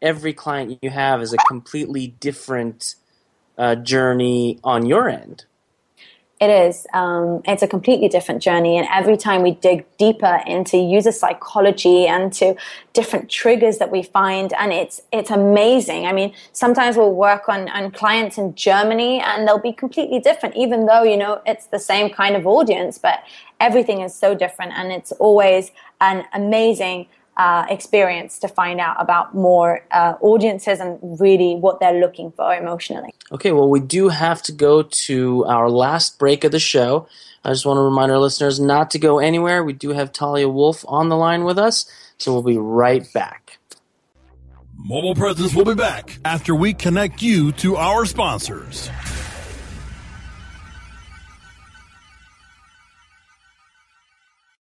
every 0.00 0.32
client 0.32 0.78
you 0.80 0.88
have 0.88 1.20
is 1.20 1.34
a 1.34 1.36
completely 1.46 2.06
different 2.06 2.94
uh, 3.58 3.74
journey 3.74 4.58
on 4.64 4.86
your 4.86 5.10
end. 5.10 5.44
It 6.40 6.48
is. 6.48 6.86
Um, 6.94 7.42
it's 7.44 7.62
a 7.62 7.68
completely 7.68 8.08
different 8.08 8.42
journey. 8.42 8.78
And 8.78 8.88
every 8.90 9.18
time 9.18 9.42
we 9.42 9.50
dig 9.50 9.84
deeper 9.98 10.40
into 10.46 10.78
user 10.78 11.12
psychology 11.12 12.06
and 12.06 12.32
to 12.34 12.54
different 12.94 13.28
triggers 13.28 13.76
that 13.76 13.90
we 13.90 14.02
find, 14.02 14.54
and 14.54 14.72
it's, 14.72 15.02
it's 15.12 15.30
amazing. 15.30 16.06
I 16.06 16.12
mean, 16.12 16.32
sometimes 16.52 16.96
we'll 16.96 17.12
work 17.12 17.50
on, 17.50 17.68
on 17.68 17.90
clients 17.90 18.38
in 18.38 18.54
Germany 18.54 19.20
and 19.20 19.46
they'll 19.46 19.58
be 19.58 19.74
completely 19.74 20.18
different, 20.18 20.56
even 20.56 20.86
though, 20.86 21.02
you 21.02 21.18
know, 21.18 21.42
it's 21.44 21.66
the 21.66 21.78
same 21.78 22.08
kind 22.08 22.34
of 22.34 22.46
audience, 22.46 22.96
but 22.96 23.22
everything 23.60 24.00
is 24.00 24.14
so 24.14 24.34
different. 24.34 24.72
And 24.72 24.90
it's 24.90 25.12
always 25.12 25.72
an 26.00 26.24
amazing 26.32 27.06
uh, 27.40 27.64
experience 27.70 28.38
to 28.38 28.48
find 28.48 28.80
out 28.80 28.96
about 29.00 29.34
more 29.34 29.82
uh, 29.92 30.12
audiences 30.20 30.78
and 30.78 30.98
really 31.18 31.54
what 31.54 31.80
they're 31.80 31.98
looking 31.98 32.30
for 32.32 32.54
emotionally. 32.54 33.14
Okay, 33.32 33.50
well, 33.52 33.70
we 33.70 33.80
do 33.80 34.10
have 34.10 34.42
to 34.42 34.52
go 34.52 34.82
to 34.82 35.46
our 35.46 35.70
last 35.70 36.18
break 36.18 36.44
of 36.44 36.52
the 36.52 36.60
show. 36.60 37.08
I 37.42 37.48
just 37.48 37.64
want 37.64 37.78
to 37.78 37.82
remind 37.82 38.12
our 38.12 38.18
listeners 38.18 38.60
not 38.60 38.90
to 38.90 38.98
go 38.98 39.20
anywhere. 39.20 39.64
We 39.64 39.72
do 39.72 39.88
have 39.90 40.12
Talia 40.12 40.50
Wolf 40.50 40.84
on 40.86 41.08
the 41.08 41.16
line 41.16 41.44
with 41.44 41.58
us, 41.58 41.90
so 42.18 42.30
we'll 42.34 42.42
be 42.42 42.58
right 42.58 43.10
back. 43.14 43.56
Mobile 44.76 45.14
Presence 45.14 45.54
will 45.54 45.64
be 45.64 45.74
back 45.74 46.18
after 46.26 46.54
we 46.54 46.74
connect 46.74 47.22
you 47.22 47.52
to 47.52 47.76
our 47.76 48.04
sponsors. 48.04 48.90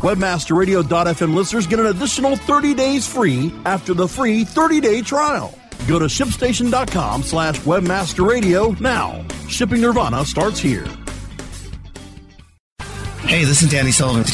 WebmasterRadio.fm 0.00 1.34
listeners 1.34 1.66
get 1.66 1.80
an 1.80 1.86
additional 1.86 2.36
30 2.36 2.74
days 2.74 3.06
free 3.06 3.52
after 3.64 3.94
the 3.94 4.06
free 4.06 4.44
30 4.44 4.80
day 4.80 5.02
trial. 5.02 5.54
Go 5.86 5.98
to 5.98 6.06
shipstation.com 6.06 7.22
slash 7.22 7.60
webmasterradio 7.60 8.80
now. 8.80 9.24
Shipping 9.48 9.80
Nirvana 9.80 10.24
starts 10.24 10.58
here. 10.60 10.86
Hey, 13.22 13.44
this 13.44 13.62
is 13.62 13.70
Danny 13.70 13.92
Sullivan 13.92 14.24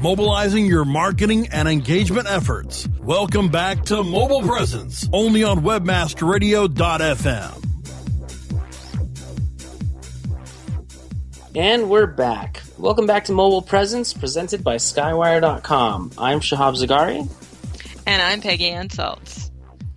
Mobilizing 0.00 0.64
your 0.64 0.86
marketing 0.86 1.48
and 1.52 1.68
engagement 1.68 2.26
efforts. 2.26 2.88
Welcome 3.02 3.50
back 3.50 3.84
to 3.84 4.02
Mobile 4.02 4.40
Presence, 4.40 5.06
only 5.12 5.44
on 5.44 5.60
webmasterradio.fm. 5.60 7.66
And 11.54 11.90
we're 11.90 12.06
back. 12.06 12.62
Welcome 12.78 13.04
back 13.04 13.26
to 13.26 13.32
Mobile 13.32 13.60
Presence, 13.60 14.14
presented 14.14 14.64
by 14.64 14.76
Skywire.com. 14.76 16.12
I'm 16.16 16.40
Shahab 16.40 16.82
Zargari. 16.82 17.28
And 18.06 18.22
I'm 18.22 18.40
Peggy 18.40 18.70
Ann 18.70 18.88
Salz. 18.88 19.50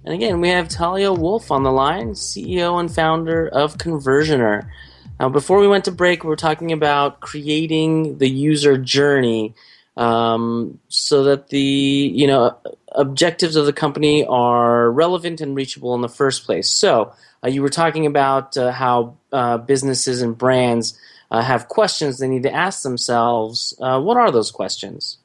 And 0.03 0.13
again, 0.13 0.41
we 0.41 0.49
have 0.49 0.67
Talia 0.67 1.13
Wolf 1.13 1.49
on 1.49 1.63
the 1.63 1.71
line, 1.71 2.09
CEO 2.09 2.77
and 2.77 2.93
founder 2.93 3.47
of 3.47 3.77
Conversioner. 3.77 4.69
Now, 5.17 5.29
before 5.29 5.59
we 5.59 5.67
went 5.69 5.85
to 5.85 5.93
break, 5.93 6.25
we 6.25 6.29
were 6.29 6.35
talking 6.35 6.73
about 6.73 7.21
creating 7.21 8.17
the 8.17 8.29
user 8.29 8.77
journey 8.77 9.55
um, 9.97 10.79
so 10.87 11.23
that 11.23 11.49
the 11.49 11.59
you 11.59 12.27
know 12.27 12.57
objectives 12.93 13.55
of 13.55 13.65
the 13.65 13.73
company 13.73 14.25
are 14.25 14.91
relevant 14.91 15.41
and 15.41 15.55
reachable 15.55 15.95
in 15.95 16.01
the 16.01 16.09
first 16.09 16.45
place. 16.45 16.69
So, 16.69 17.13
uh, 17.43 17.49
you 17.49 17.61
were 17.61 17.69
talking 17.69 18.05
about 18.05 18.55
uh, 18.57 18.71
how 18.71 19.17
uh, 19.31 19.57
businesses 19.57 20.21
and 20.21 20.37
brands 20.37 20.97
uh, 21.31 21.41
have 21.41 21.67
questions 21.67 22.19
they 22.19 22.27
need 22.27 22.43
to 22.43 22.53
ask 22.53 22.83
themselves. 22.83 23.73
Uh, 23.79 23.99
what 23.99 24.17
are 24.17 24.31
those 24.31 24.51
questions? 24.51 25.17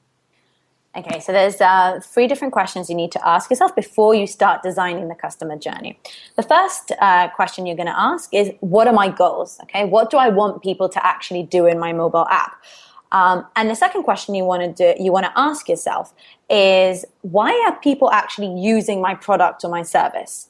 Okay, 0.96 1.20
so 1.20 1.32
there's 1.32 1.60
uh, 1.60 2.00
three 2.02 2.26
different 2.26 2.52
questions 2.52 2.88
you 2.88 2.96
need 2.96 3.12
to 3.12 3.28
ask 3.28 3.50
yourself 3.50 3.76
before 3.76 4.14
you 4.14 4.26
start 4.26 4.62
designing 4.62 5.08
the 5.08 5.14
customer 5.14 5.56
journey. 5.56 5.98
The 6.36 6.42
first 6.42 6.92
uh, 6.98 7.28
question 7.28 7.66
you're 7.66 7.76
going 7.76 7.86
to 7.86 8.00
ask 8.00 8.32
is, 8.32 8.50
"What 8.60 8.88
are 8.88 8.92
my 8.92 9.10
goals? 9.10 9.60
Okay, 9.64 9.84
what 9.84 10.10
do 10.10 10.16
I 10.16 10.30
want 10.30 10.62
people 10.62 10.88
to 10.88 11.06
actually 11.06 11.42
do 11.42 11.66
in 11.66 11.78
my 11.78 11.92
mobile 11.92 12.26
app?" 12.28 12.52
Um, 13.12 13.46
and 13.56 13.70
the 13.70 13.74
second 13.74 14.02
question 14.02 14.34
you 14.34 14.44
want 14.44 14.62
to 14.62 14.94
do, 14.94 15.02
you 15.02 15.12
want 15.12 15.26
to 15.26 15.32
ask 15.36 15.68
yourself 15.68 16.12
is, 16.50 17.04
"Why 17.22 17.52
are 17.66 17.76
people 17.80 18.10
actually 18.10 18.52
using 18.60 19.00
my 19.00 19.14
product 19.14 19.64
or 19.64 19.70
my 19.70 19.82
service?" 19.82 20.48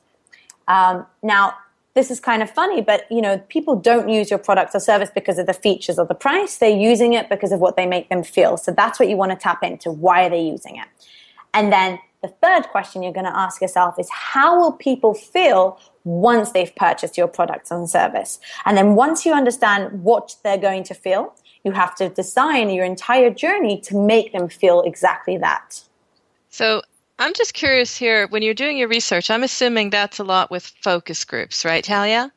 Um, 0.66 1.06
now, 1.22 1.54
this 1.94 2.10
is 2.10 2.20
kind 2.20 2.42
of 2.42 2.50
funny, 2.50 2.80
but 2.80 3.10
you 3.10 3.20
know, 3.20 3.38
people 3.48 3.74
don't 3.74 4.08
use 4.08 4.30
your 4.30 4.38
product 4.38 4.74
or 4.74 4.80
service 4.80 5.10
because 5.12 5.38
of 5.38 5.46
the 5.46 5.54
features 5.54 5.98
or 5.98 6.06
the 6.06 6.14
price. 6.14 6.56
They're 6.56 6.70
using 6.70 7.12
it 7.12 7.28
because 7.28 7.52
of 7.52 7.60
what 7.60 7.76
they 7.76 7.86
make 7.86 8.08
them 8.08 8.22
feel. 8.22 8.56
So 8.56 8.72
that's 8.72 9.00
what 9.00 9.08
you 9.08 9.16
want 9.16 9.32
to 9.32 9.36
tap 9.36 9.62
into. 9.62 9.90
Why 9.90 10.26
are 10.26 10.30
they 10.30 10.40
using 10.40 10.76
it? 10.76 10.86
And 11.54 11.72
then 11.72 11.98
the 12.22 12.28
third 12.28 12.68
question 12.68 13.02
you're 13.02 13.12
going 13.12 13.26
to 13.26 13.36
ask 13.36 13.60
yourself 13.60 13.98
is 13.98 14.08
how 14.10 14.58
will 14.60 14.72
people 14.72 15.14
feel 15.14 15.78
once 16.04 16.52
they've 16.52 16.74
purchased 16.74 17.16
your 17.16 17.28
product 17.28 17.70
and 17.70 17.88
service? 17.88 18.38
And 18.64 18.76
then 18.76 18.94
once 18.94 19.24
you 19.24 19.32
understand 19.32 20.02
what 20.02 20.36
they're 20.42 20.58
going 20.58 20.84
to 20.84 20.94
feel, 20.94 21.34
you 21.68 21.74
have 21.74 21.94
to 21.96 22.08
design 22.08 22.70
your 22.70 22.84
entire 22.84 23.30
journey 23.30 23.78
to 23.82 23.96
make 23.96 24.32
them 24.32 24.48
feel 24.48 24.80
exactly 24.82 25.36
that. 25.36 25.82
So 26.48 26.82
I'm 27.18 27.34
just 27.34 27.52
curious 27.52 27.96
here, 27.96 28.26
when 28.28 28.42
you're 28.42 28.54
doing 28.54 28.78
your 28.78 28.88
research, 28.88 29.30
I'm 29.30 29.42
assuming 29.42 29.90
that's 29.90 30.18
a 30.18 30.24
lot 30.24 30.50
with 30.50 30.64
focus 30.82 31.24
groups, 31.24 31.64
right, 31.64 31.84
Talia? 31.84 32.32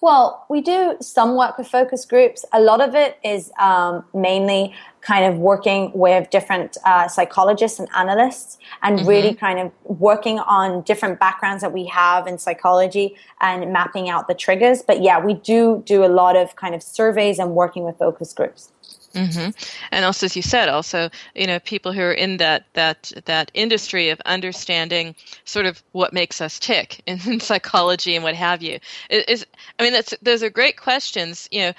Well, 0.00 0.44
we 0.48 0.60
do 0.60 0.96
some 1.00 1.36
work 1.36 1.58
with 1.58 1.68
focus 1.68 2.04
groups. 2.04 2.44
A 2.52 2.60
lot 2.60 2.80
of 2.80 2.94
it 2.94 3.18
is 3.24 3.50
um, 3.58 4.04
mainly 4.14 4.74
kind 5.00 5.24
of 5.24 5.38
working 5.38 5.90
with 5.94 6.28
different 6.30 6.76
uh, 6.84 7.08
psychologists 7.08 7.78
and 7.78 7.88
analysts 7.96 8.58
and 8.82 8.98
mm-hmm. 8.98 9.08
really 9.08 9.34
kind 9.34 9.58
of 9.58 9.72
working 9.84 10.38
on 10.40 10.82
different 10.82 11.18
backgrounds 11.20 11.62
that 11.62 11.72
we 11.72 11.86
have 11.86 12.26
in 12.26 12.38
psychology 12.38 13.16
and 13.40 13.72
mapping 13.72 14.08
out 14.08 14.28
the 14.28 14.34
triggers. 14.34 14.82
But 14.82 15.02
yeah, 15.02 15.24
we 15.24 15.34
do 15.34 15.82
do 15.86 16.04
a 16.04 16.08
lot 16.08 16.36
of 16.36 16.56
kind 16.56 16.74
of 16.74 16.82
surveys 16.82 17.38
and 17.38 17.52
working 17.54 17.84
with 17.84 17.96
focus 17.98 18.32
groups. 18.32 18.72
Mm-hmm. 19.16 19.50
And 19.92 20.04
also, 20.04 20.26
as 20.26 20.36
you 20.36 20.42
said, 20.42 20.68
also 20.68 21.10
you 21.34 21.46
know 21.46 21.58
people 21.58 21.92
who 21.92 22.02
are 22.02 22.12
in 22.12 22.36
that 22.36 22.66
that 22.74 23.12
that 23.24 23.50
industry 23.54 24.10
of 24.10 24.20
understanding 24.26 25.14
sort 25.44 25.66
of 25.66 25.82
what 25.92 26.12
makes 26.12 26.40
us 26.40 26.58
tick 26.58 27.00
in, 27.06 27.18
in 27.26 27.40
psychology 27.40 28.14
and 28.14 28.22
what 28.22 28.34
have 28.34 28.62
you 28.62 28.78
is. 29.10 29.46
I 29.78 29.82
mean, 29.82 29.92
that's 29.94 30.14
those 30.22 30.42
are 30.42 30.50
great 30.50 30.76
questions. 30.76 31.48
You 31.50 31.60
know, 31.60 31.72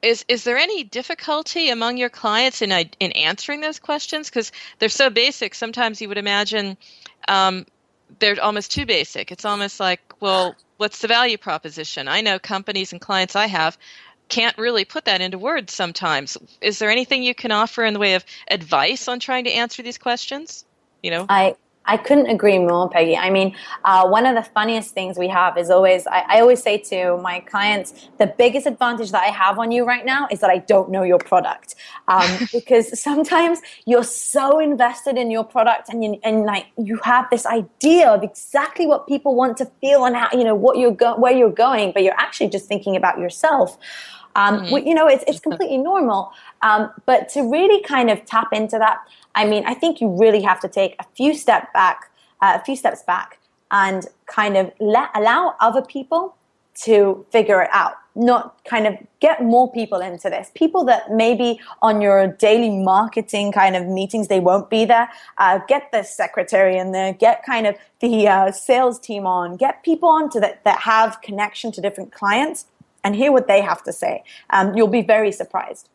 is 0.00 0.24
is 0.28 0.44
there 0.44 0.56
any 0.56 0.82
difficulty 0.82 1.68
among 1.68 1.98
your 1.98 2.10
clients 2.10 2.62
in 2.62 2.72
in 2.72 3.12
answering 3.12 3.60
those 3.60 3.78
questions 3.78 4.30
because 4.30 4.50
they're 4.78 4.88
so 4.88 5.10
basic? 5.10 5.54
Sometimes 5.54 6.00
you 6.00 6.08
would 6.08 6.18
imagine 6.18 6.78
um, 7.28 7.66
they're 8.18 8.42
almost 8.42 8.70
too 8.70 8.86
basic. 8.86 9.30
It's 9.32 9.44
almost 9.44 9.80
like, 9.80 10.00
well, 10.20 10.54
what's 10.76 11.00
the 11.00 11.08
value 11.08 11.38
proposition? 11.38 12.08
I 12.08 12.20
know 12.20 12.38
companies 12.38 12.92
and 12.92 13.00
clients 13.00 13.36
I 13.36 13.46
have 13.46 13.78
can't 14.28 14.56
really 14.58 14.84
put 14.84 15.04
that 15.04 15.20
into 15.20 15.38
words 15.38 15.72
sometimes. 15.72 16.36
Is 16.60 16.78
there 16.78 16.90
anything 16.90 17.22
you 17.22 17.34
can 17.34 17.52
offer 17.52 17.84
in 17.84 17.94
the 17.94 18.00
way 18.00 18.14
of 18.14 18.24
advice 18.48 19.08
on 19.08 19.20
trying 19.20 19.44
to 19.44 19.50
answer 19.50 19.82
these 19.82 19.98
questions? 19.98 20.64
You 21.02 21.10
know, 21.10 21.26
I 21.28 21.56
I 21.86 21.96
couldn't 21.98 22.28
agree 22.28 22.58
more, 22.58 22.88
Peggy. 22.88 23.16
I 23.16 23.28
mean, 23.30 23.54
uh, 23.84 24.08
one 24.08 24.24
of 24.24 24.34
the 24.34 24.42
funniest 24.50 24.94
things 24.94 25.18
we 25.18 25.28
have 25.28 25.58
is 25.58 25.68
always, 25.68 26.06
I, 26.06 26.20
I, 26.28 26.40
always 26.40 26.62
say 26.62 26.78
to 26.78 27.18
my 27.18 27.40
clients, 27.40 28.08
the 28.18 28.26
biggest 28.26 28.66
advantage 28.66 29.10
that 29.12 29.22
I 29.22 29.26
have 29.26 29.58
on 29.58 29.70
you 29.70 29.84
right 29.84 30.04
now 30.04 30.26
is 30.30 30.40
that 30.40 30.48
I 30.48 30.58
don't 30.58 30.90
know 30.90 31.02
your 31.02 31.18
product. 31.18 31.74
Um, 32.08 32.48
because 32.52 32.98
sometimes 32.98 33.60
you're 33.84 34.04
so 34.04 34.60
invested 34.60 35.18
in 35.18 35.30
your 35.30 35.44
product 35.44 35.90
and, 35.90 36.02
you, 36.02 36.18
and 36.22 36.44
like 36.44 36.66
you 36.78 36.98
have 37.04 37.28
this 37.30 37.44
idea 37.44 38.08
of 38.08 38.22
exactly 38.22 38.86
what 38.86 39.06
people 39.06 39.34
want 39.34 39.58
to 39.58 39.66
feel 39.80 40.06
and 40.06 40.16
how, 40.16 40.28
you 40.32 40.44
know, 40.44 40.54
what 40.54 40.78
you're 40.78 40.90
go- 40.90 41.16
where 41.16 41.36
you're 41.36 41.50
going, 41.50 41.92
but 41.92 42.02
you're 42.02 42.18
actually 42.18 42.48
just 42.48 42.66
thinking 42.66 42.96
about 42.96 43.18
yourself. 43.18 43.78
Um, 44.36 44.60
mm-hmm. 44.60 44.86
You 44.86 44.94
know, 44.94 45.06
it's, 45.06 45.24
it's 45.26 45.40
completely 45.40 45.78
normal. 45.78 46.32
Um, 46.62 46.90
but 47.06 47.28
to 47.30 47.48
really 47.48 47.82
kind 47.82 48.10
of 48.10 48.24
tap 48.24 48.48
into 48.52 48.78
that, 48.78 48.98
I 49.34 49.44
mean, 49.46 49.64
I 49.66 49.74
think 49.74 50.00
you 50.00 50.08
really 50.08 50.42
have 50.42 50.60
to 50.60 50.68
take 50.68 50.96
a 50.98 51.04
few 51.16 51.34
step 51.34 51.72
back, 51.72 52.10
uh, 52.40 52.58
a 52.60 52.64
few 52.64 52.76
steps 52.76 53.02
back, 53.02 53.38
and 53.70 54.06
kind 54.26 54.56
of 54.56 54.72
let 54.80 55.10
allow 55.14 55.54
other 55.60 55.82
people 55.82 56.36
to 56.82 57.24
figure 57.30 57.62
it 57.62 57.70
out. 57.72 57.94
Not 58.16 58.64
kind 58.64 58.86
of 58.86 58.94
get 59.20 59.42
more 59.42 59.70
people 59.72 60.00
into 60.00 60.30
this. 60.30 60.50
People 60.54 60.84
that 60.84 61.10
maybe 61.10 61.60
on 61.82 62.00
your 62.00 62.28
daily 62.28 62.70
marketing 62.70 63.50
kind 63.50 63.74
of 63.74 63.86
meetings 63.86 64.28
they 64.28 64.38
won't 64.38 64.70
be 64.70 64.84
there. 64.84 65.08
Uh, 65.38 65.58
get 65.66 65.90
the 65.90 66.04
secretary 66.04 66.76
in 66.76 66.92
there. 66.92 67.12
Get 67.12 67.44
kind 67.44 67.66
of 67.66 67.76
the 68.00 68.28
uh, 68.28 68.52
sales 68.52 69.00
team 69.00 69.26
on. 69.26 69.56
Get 69.56 69.82
people 69.82 70.08
on 70.08 70.30
to 70.30 70.40
that 70.40 70.62
that 70.64 70.80
have 70.80 71.20
connection 71.22 71.72
to 71.72 71.80
different 71.80 72.12
clients 72.12 72.66
and 73.04 73.14
hear 73.14 73.30
what 73.30 73.46
they 73.46 73.60
have 73.60 73.82
to 73.84 73.92
say. 73.92 74.24
Um, 74.50 74.74
you'll 74.74 74.88
be 74.88 75.02
very 75.02 75.30
surprised. 75.30 75.88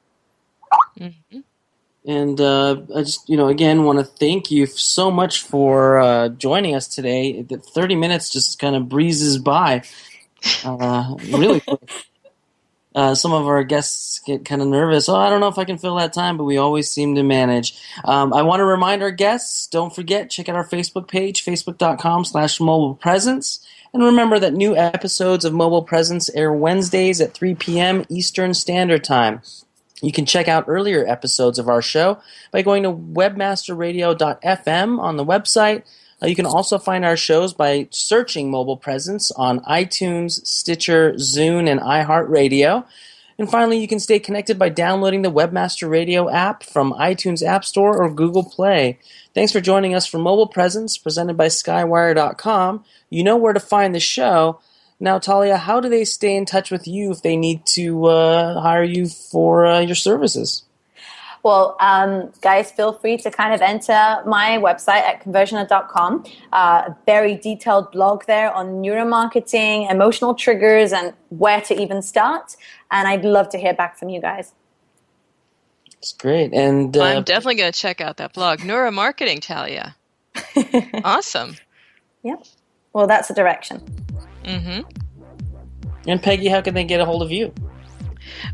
Mm-hmm. 0.98 1.40
And 2.06 2.40
uh, 2.40 2.82
I 2.96 3.02
just, 3.02 3.28
you 3.28 3.36
know, 3.36 3.48
again, 3.48 3.84
want 3.84 4.00
to 4.00 4.06
thank 4.06 4.50
you 4.50 4.66
so 4.68 5.12
much 5.12 5.44
for 5.44 6.00
uh, 6.00 6.30
joining 6.30 6.76
us 6.76 6.88
today. 6.88 7.42
The 7.42 7.58
30 7.58 7.96
minutes 7.96 8.30
just 8.30 8.58
kind 8.58 8.76
of 8.76 8.88
breezes 8.88 9.38
by 9.38 9.84
uh, 10.64 11.16
really 11.28 11.60
quick. 11.68 11.92
Uh, 12.96 13.14
some 13.14 13.34
of 13.34 13.46
our 13.48 13.64
guests 13.64 14.20
get 14.20 14.46
kind 14.46 14.62
of 14.62 14.68
nervous. 14.68 15.08
Oh, 15.08 15.16
I 15.16 15.30
don't 15.30 15.40
know 15.40 15.48
if 15.48 15.60
I 15.60 15.66
can 15.66 15.78
fill 15.78 15.96
that 15.96 16.12
time, 16.12 16.38
but 16.38 16.46
we 16.46 16.58
always 16.58 16.90
seem 16.90 17.16
to 17.16 17.24
manage. 17.24 17.78
Um, 18.04 18.34
I 18.34 18.42
want 18.42 18.62
to 18.62 18.66
remind 18.66 19.04
our 19.04 19.12
guests, 19.12 19.68
don't 19.68 19.94
forget, 19.94 20.30
check 20.30 20.50
out 20.50 20.56
our 20.56 20.68
Facebook 20.68 21.08
page, 21.08 21.46
facebook.com 21.46 22.26
slash 22.26 22.60
mobile 22.60 22.96
presence. 22.96 23.66
And 23.94 24.04
remember 24.04 24.40
that 24.40 24.54
new 24.54 24.76
episodes 24.76 25.46
of 25.46 25.54
Mobile 25.54 25.82
Presence 25.82 26.30
air 26.30 26.54
Wednesdays 26.54 27.20
at 27.20 27.34
3 27.34 27.56
p.m. 27.56 28.06
Eastern 28.10 28.54
Standard 28.54 29.04
Time. 29.04 29.42
You 30.02 30.12
can 30.12 30.26
check 30.26 30.48
out 30.48 30.66
earlier 30.68 31.06
episodes 31.06 31.60
of 31.60 31.68
our 31.68 31.82
show 31.82 32.20
by 32.52 32.62
going 32.62 32.84
to 32.84 32.92
webmasterradio.fm 32.92 35.00
on 35.00 35.18
the 35.18 35.26
website. 35.26 35.84
Uh, 36.22 36.28
you 36.28 36.36
can 36.36 36.46
also 36.46 36.78
find 36.78 37.04
our 37.04 37.18
shows 37.18 37.54
by 37.54 37.88
searching 37.90 38.52
Mobile 38.52 38.78
Presence 38.78 39.32
on 39.32 39.62
iTunes, 39.62 40.46
Stitcher, 40.46 41.14
Zune, 41.14 41.70
and 41.70 41.80
iHeartRadio. 41.80 42.86
And 43.40 43.50
finally, 43.50 43.80
you 43.80 43.88
can 43.88 44.02
stay 44.02 44.20
connected 44.20 44.60
by 44.60 44.68
downloading 44.68 45.22
the 45.22 45.32
Webmaster 45.32 45.90
Radio 45.90 46.30
app 46.30 46.62
from 46.62 46.92
iTunes 46.92 47.42
App 47.42 47.64
Store 47.64 47.98
or 47.98 48.14
Google 48.14 48.44
Play. 48.44 49.00
Thanks 49.34 49.54
for 49.54 49.62
joining 49.62 49.96
us 49.96 50.06
for 50.06 50.18
Mobile 50.18 50.48
Presence, 50.48 50.98
presented 50.98 51.38
by 51.38 51.48
Skywire.com. 51.48 52.84
You 53.10 53.24
know 53.24 53.38
where 53.38 53.54
to 53.54 53.62
find 53.62 53.96
the 53.96 54.02
show. 54.02 54.60
Now, 55.00 55.20
Talia, 55.20 55.56
how 55.56 55.80
do 55.80 55.88
they 55.88 56.04
stay 56.04 56.36
in 56.36 56.46
touch 56.46 56.70
with 56.70 56.86
you 56.86 57.12
if 57.12 57.22
they 57.22 57.38
need 57.38 57.66
to 57.68 58.08
uh, 58.08 58.60
hire 58.60 58.84
you 58.84 59.08
for 59.08 59.66
uh, 59.66 59.80
your 59.80 59.96
services? 59.96 60.64
Well, 61.44 61.78
um, 61.80 62.32
guys, 62.42 62.72
feel 62.72 62.94
free 62.94 63.18
to 63.18 63.32
kind 63.32 63.54
of 63.54 63.62
enter 63.62 64.22
my 64.26 64.58
website 64.58 65.02
at 65.02 65.24
conversioner.com. 65.24 66.26
Uh, 66.52 66.84
a 66.88 66.98
very 67.06 67.36
detailed 67.36 67.92
blog 67.92 68.26
there 68.26 68.52
on 68.54 68.82
neuromarketing, 68.82 69.90
emotional 69.90 70.34
triggers, 70.34 70.92
and 70.92 71.14
where 71.30 71.62
to 71.62 71.82
even 71.82 72.02
start. 72.02 72.56
And 72.92 73.08
I'd 73.08 73.24
love 73.24 73.50
to 73.50 73.58
hear 73.58 73.74
back 73.74 73.98
from 73.98 74.10
you 74.10 74.20
guys. 74.20 74.54
It's 76.00 76.14
great. 76.14 76.54
And 76.54 76.96
uh, 76.96 77.04
I'm 77.04 77.24
definitely 77.24 77.56
going 77.56 77.72
to 77.72 77.78
check 77.78 78.02
out 78.02 78.18
that 78.18 78.34
blog. 78.34 78.60
Neuromarketing, 78.60 79.42
Talia. 79.42 79.96
awesome. 81.04 81.56
Yep. 82.24 82.46
Well, 82.94 83.08
that's 83.08 83.28
the 83.28 83.34
direction. 83.34 83.82
Mm-hmm. 84.44 84.82
And 86.08 86.24
Peggy, 86.24 86.48
how 86.48 86.62
can 86.62 86.74
they 86.74 86.86
get 86.86 87.02
a 87.02 87.06
hold 87.06 87.22
of 87.22 87.32
you? 87.32 87.54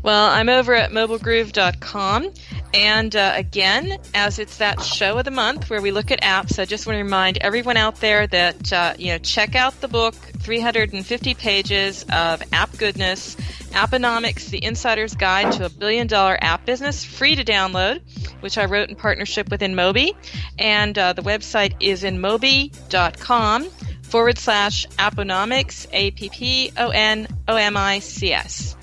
Well, 0.02 0.30
I'm 0.30 0.48
over 0.48 0.74
at 0.74 0.90
mobilegroove.com. 0.90 2.32
And 2.74 3.14
uh, 3.16 3.32
again, 3.34 3.98
as 4.14 4.38
it's 4.38 4.58
that 4.58 4.82
show 4.82 5.18
of 5.18 5.24
the 5.24 5.30
month 5.30 5.70
where 5.70 5.80
we 5.80 5.90
look 5.90 6.10
at 6.10 6.20
apps, 6.20 6.58
I 6.58 6.64
just 6.64 6.86
want 6.86 6.96
to 6.96 7.02
remind 7.02 7.38
everyone 7.38 7.76
out 7.76 7.96
there 7.96 8.26
that, 8.26 8.72
uh, 8.72 8.94
you 8.98 9.12
know, 9.12 9.18
check 9.18 9.54
out 9.54 9.80
the 9.80 9.88
book, 9.88 10.14
350 10.14 11.34
pages 11.34 12.04
of 12.10 12.42
app 12.52 12.76
goodness, 12.76 13.36
Apponomics, 13.70 14.48
the 14.48 14.62
Insider's 14.62 15.14
Guide 15.14 15.52
to 15.52 15.66
a 15.66 15.68
Billion 15.68 16.06
Dollar 16.06 16.38
App 16.40 16.64
Business, 16.64 17.04
free 17.04 17.34
to 17.34 17.44
download, 17.44 18.00
which 18.40 18.58
I 18.58 18.64
wrote 18.64 18.88
in 18.88 18.96
partnership 18.96 19.50
with 19.50 19.60
InMobi. 19.60 20.14
And 20.58 20.98
uh, 20.98 21.12
the 21.12 21.22
website 21.22 21.74
is 21.80 22.02
inmobi.com 22.02 23.64
forward 24.02 24.38
slash 24.38 24.86
Apponomics, 24.98 25.86
A 25.92 26.10
P 26.12 26.28
P 26.30 26.72
O 26.76 26.90
N 26.90 27.28
O 27.48 27.56
M 27.56 27.76
I 27.76 27.98
C 27.98 28.32
S. 28.32 28.76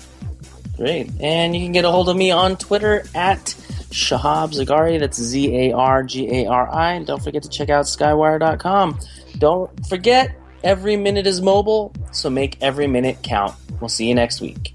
Great. 0.76 1.10
And 1.20 1.54
you 1.54 1.62
can 1.62 1.72
get 1.72 1.84
a 1.84 1.90
hold 1.90 2.08
of 2.08 2.16
me 2.16 2.30
on 2.30 2.56
Twitter 2.56 3.04
at 3.14 3.54
Shahab 3.94 4.52
Zargari. 4.52 4.98
That's 4.98 5.20
Z 5.20 5.54
A 5.56 5.72
R 5.72 6.02
G 6.02 6.28
A 6.42 6.46
R 6.46 6.68
I. 6.74 6.92
And 6.94 7.06
don't 7.06 7.22
forget 7.22 7.42
to 7.44 7.48
check 7.48 7.70
out 7.70 7.84
Skywire.com. 7.84 8.98
Don't 9.38 9.86
forget, 9.86 10.36
every 10.64 10.96
minute 10.96 11.26
is 11.26 11.40
mobile, 11.40 11.92
so 12.12 12.28
make 12.28 12.58
every 12.60 12.88
minute 12.88 13.18
count. 13.22 13.54
We'll 13.80 13.88
see 13.88 14.08
you 14.08 14.14
next 14.14 14.40
week. 14.40 14.74